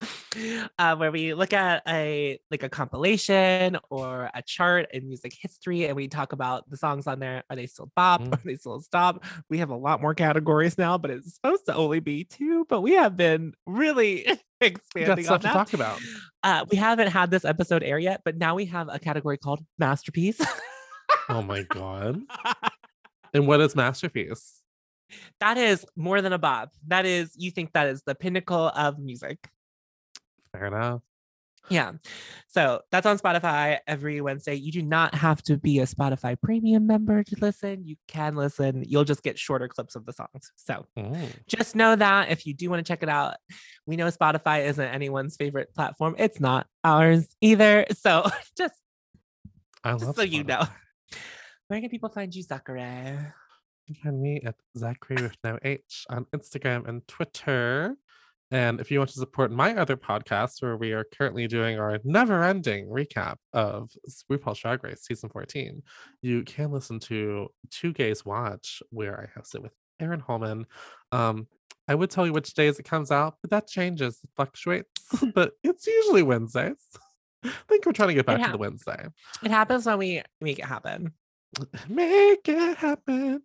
[0.78, 5.86] uh, where we look at a like a compilation or a chart in music history
[5.86, 7.42] and we talk about the songs on there.
[7.50, 8.22] Are they still bop?
[8.22, 8.32] Mm.
[8.32, 9.24] Are they still stop?
[9.48, 12.66] We have a lot more categories now, but it's supposed to only be two.
[12.68, 14.26] But we have been really
[14.60, 15.98] expanding stuff on to talk about.
[16.42, 19.64] Uh, we haven't had this episode air yet, but now we have a category called
[19.78, 20.40] masterpiece.
[21.28, 22.20] Oh my god.
[23.34, 24.62] And what is masterpiece?
[25.40, 26.70] that is more than a bob.
[26.86, 29.48] That is, you think that is the pinnacle of music.
[30.52, 31.02] Fair enough.
[31.70, 31.92] Yeah.
[32.46, 34.54] So that's on Spotify every Wednesday.
[34.54, 37.84] You do not have to be a Spotify premium member to listen.
[37.84, 38.84] You can listen.
[38.86, 40.50] You'll just get shorter clips of the songs.
[40.56, 41.30] So Mm.
[41.46, 43.36] just know that if you do want to check it out,
[43.86, 46.14] we know Spotify isn't anyone's favorite platform.
[46.18, 47.84] It's not ours either.
[47.92, 48.24] So
[48.56, 48.74] just,
[49.84, 50.64] I just love so you know.
[51.66, 52.82] Where can people find you, Zachary?
[53.86, 57.94] You can find me at Zachary with no H on Instagram and Twitter.
[58.50, 61.98] And if you want to support my other podcast, where we are currently doing our
[62.04, 63.90] never ending recap of
[64.30, 65.82] RuPaul's Drag Race season 14,
[66.22, 70.66] you can listen to Two Gays Watch, where I host it with Aaron Holman.
[71.12, 71.46] Um,
[71.88, 74.88] I would tell you which days it comes out, but that changes, it fluctuates,
[75.34, 76.76] but it's usually Wednesdays.
[77.44, 79.06] I think we're trying to get back to the Wednesday.
[79.44, 81.12] It happens when we make it happen.
[81.88, 83.42] Make it happen.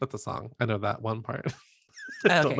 [0.00, 0.52] That's a song.
[0.60, 1.52] I know that one part.
[2.24, 2.56] Don't Okay.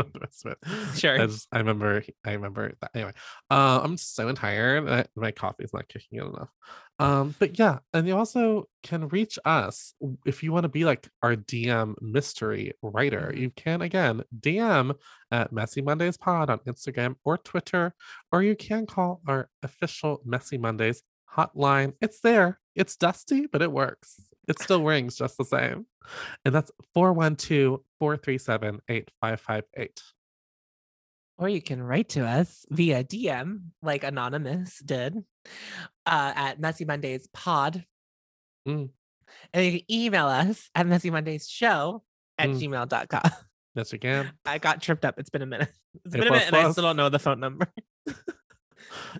[0.94, 1.20] Sure.
[1.20, 3.12] I just I remember I remember that anyway.
[3.50, 4.88] Uh, I'm so tired.
[4.88, 6.50] I, my coffee is not kicking in enough.
[6.98, 9.94] Um, but yeah, and you also can reach us
[10.26, 13.32] if you want to be like our DM mystery writer.
[13.34, 13.38] Mhm.
[13.38, 14.94] You can again DM
[15.30, 17.94] at Messy Mondays Pod on Instagram or Twitter,
[18.32, 21.02] or you can call our official Messy Mondays
[21.36, 21.94] hotline.
[22.00, 22.59] It's there.
[22.76, 24.20] It's dusty, but it works.
[24.48, 25.86] It still rings just the same.
[26.44, 30.02] And that's 412 437 8558.
[31.38, 35.16] or you can write to us via DM, like Anonymous did,
[36.06, 37.84] uh, at Messy Mondays Pod.
[38.68, 38.90] Mm.
[39.54, 42.02] And you can email us at Messy Mondays Show
[42.38, 42.60] at Mm.
[42.60, 43.30] gmail.com.
[43.74, 44.32] Yes, you can.
[44.44, 45.18] I got tripped up.
[45.18, 45.70] It's been a minute.
[46.04, 47.72] It's been a minute, and I still don't know the phone number.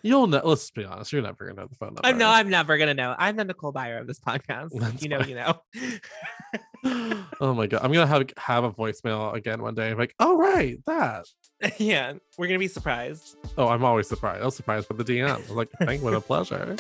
[0.02, 0.40] You'll know.
[0.44, 1.12] Let's be honest.
[1.12, 2.00] You're never gonna know the phone number.
[2.04, 3.14] I know I'm never gonna know.
[3.18, 4.70] I'm the Nicole Byer of this podcast.
[4.74, 5.28] That's you know, fine.
[5.28, 5.62] you know.
[7.40, 9.94] oh my god, I'm gonna have have a voicemail again one day.
[9.94, 11.26] like, oh right, that.
[11.78, 13.36] yeah, we're gonna be surprised.
[13.58, 14.42] Oh, I'm always surprised.
[14.42, 15.48] I was surprised by the DM.
[15.50, 16.76] Like, thank, you, what a pleasure.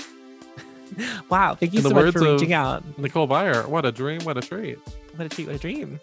[1.28, 2.82] Wow, thank you In so much for reaching out.
[2.98, 4.78] Nicole Byer, what a dream, what a treat.
[5.14, 6.00] What a treat, what a dream.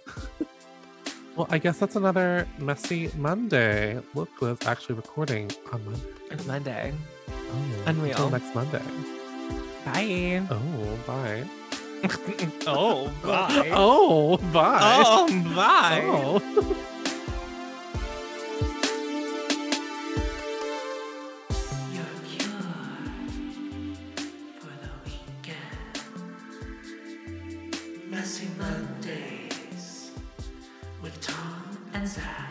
[1.37, 3.99] Well, I guess that's another messy Monday.
[4.15, 6.01] Look, was actually recording on Monday.
[6.31, 6.93] It's Monday.
[7.29, 8.11] Oh, Unreal.
[8.11, 8.81] Until next Monday.
[9.85, 10.47] Bye.
[10.49, 11.43] Oh, bye.
[12.67, 13.71] Oh, oh, bye.
[13.73, 15.03] Oh, bye.
[15.05, 16.01] Oh, bye.
[16.03, 16.41] Oh.
[21.93, 22.61] Your cure
[24.59, 25.77] for the weekend.
[28.11, 28.96] Messy Monday.
[32.07, 32.46] Bonanza.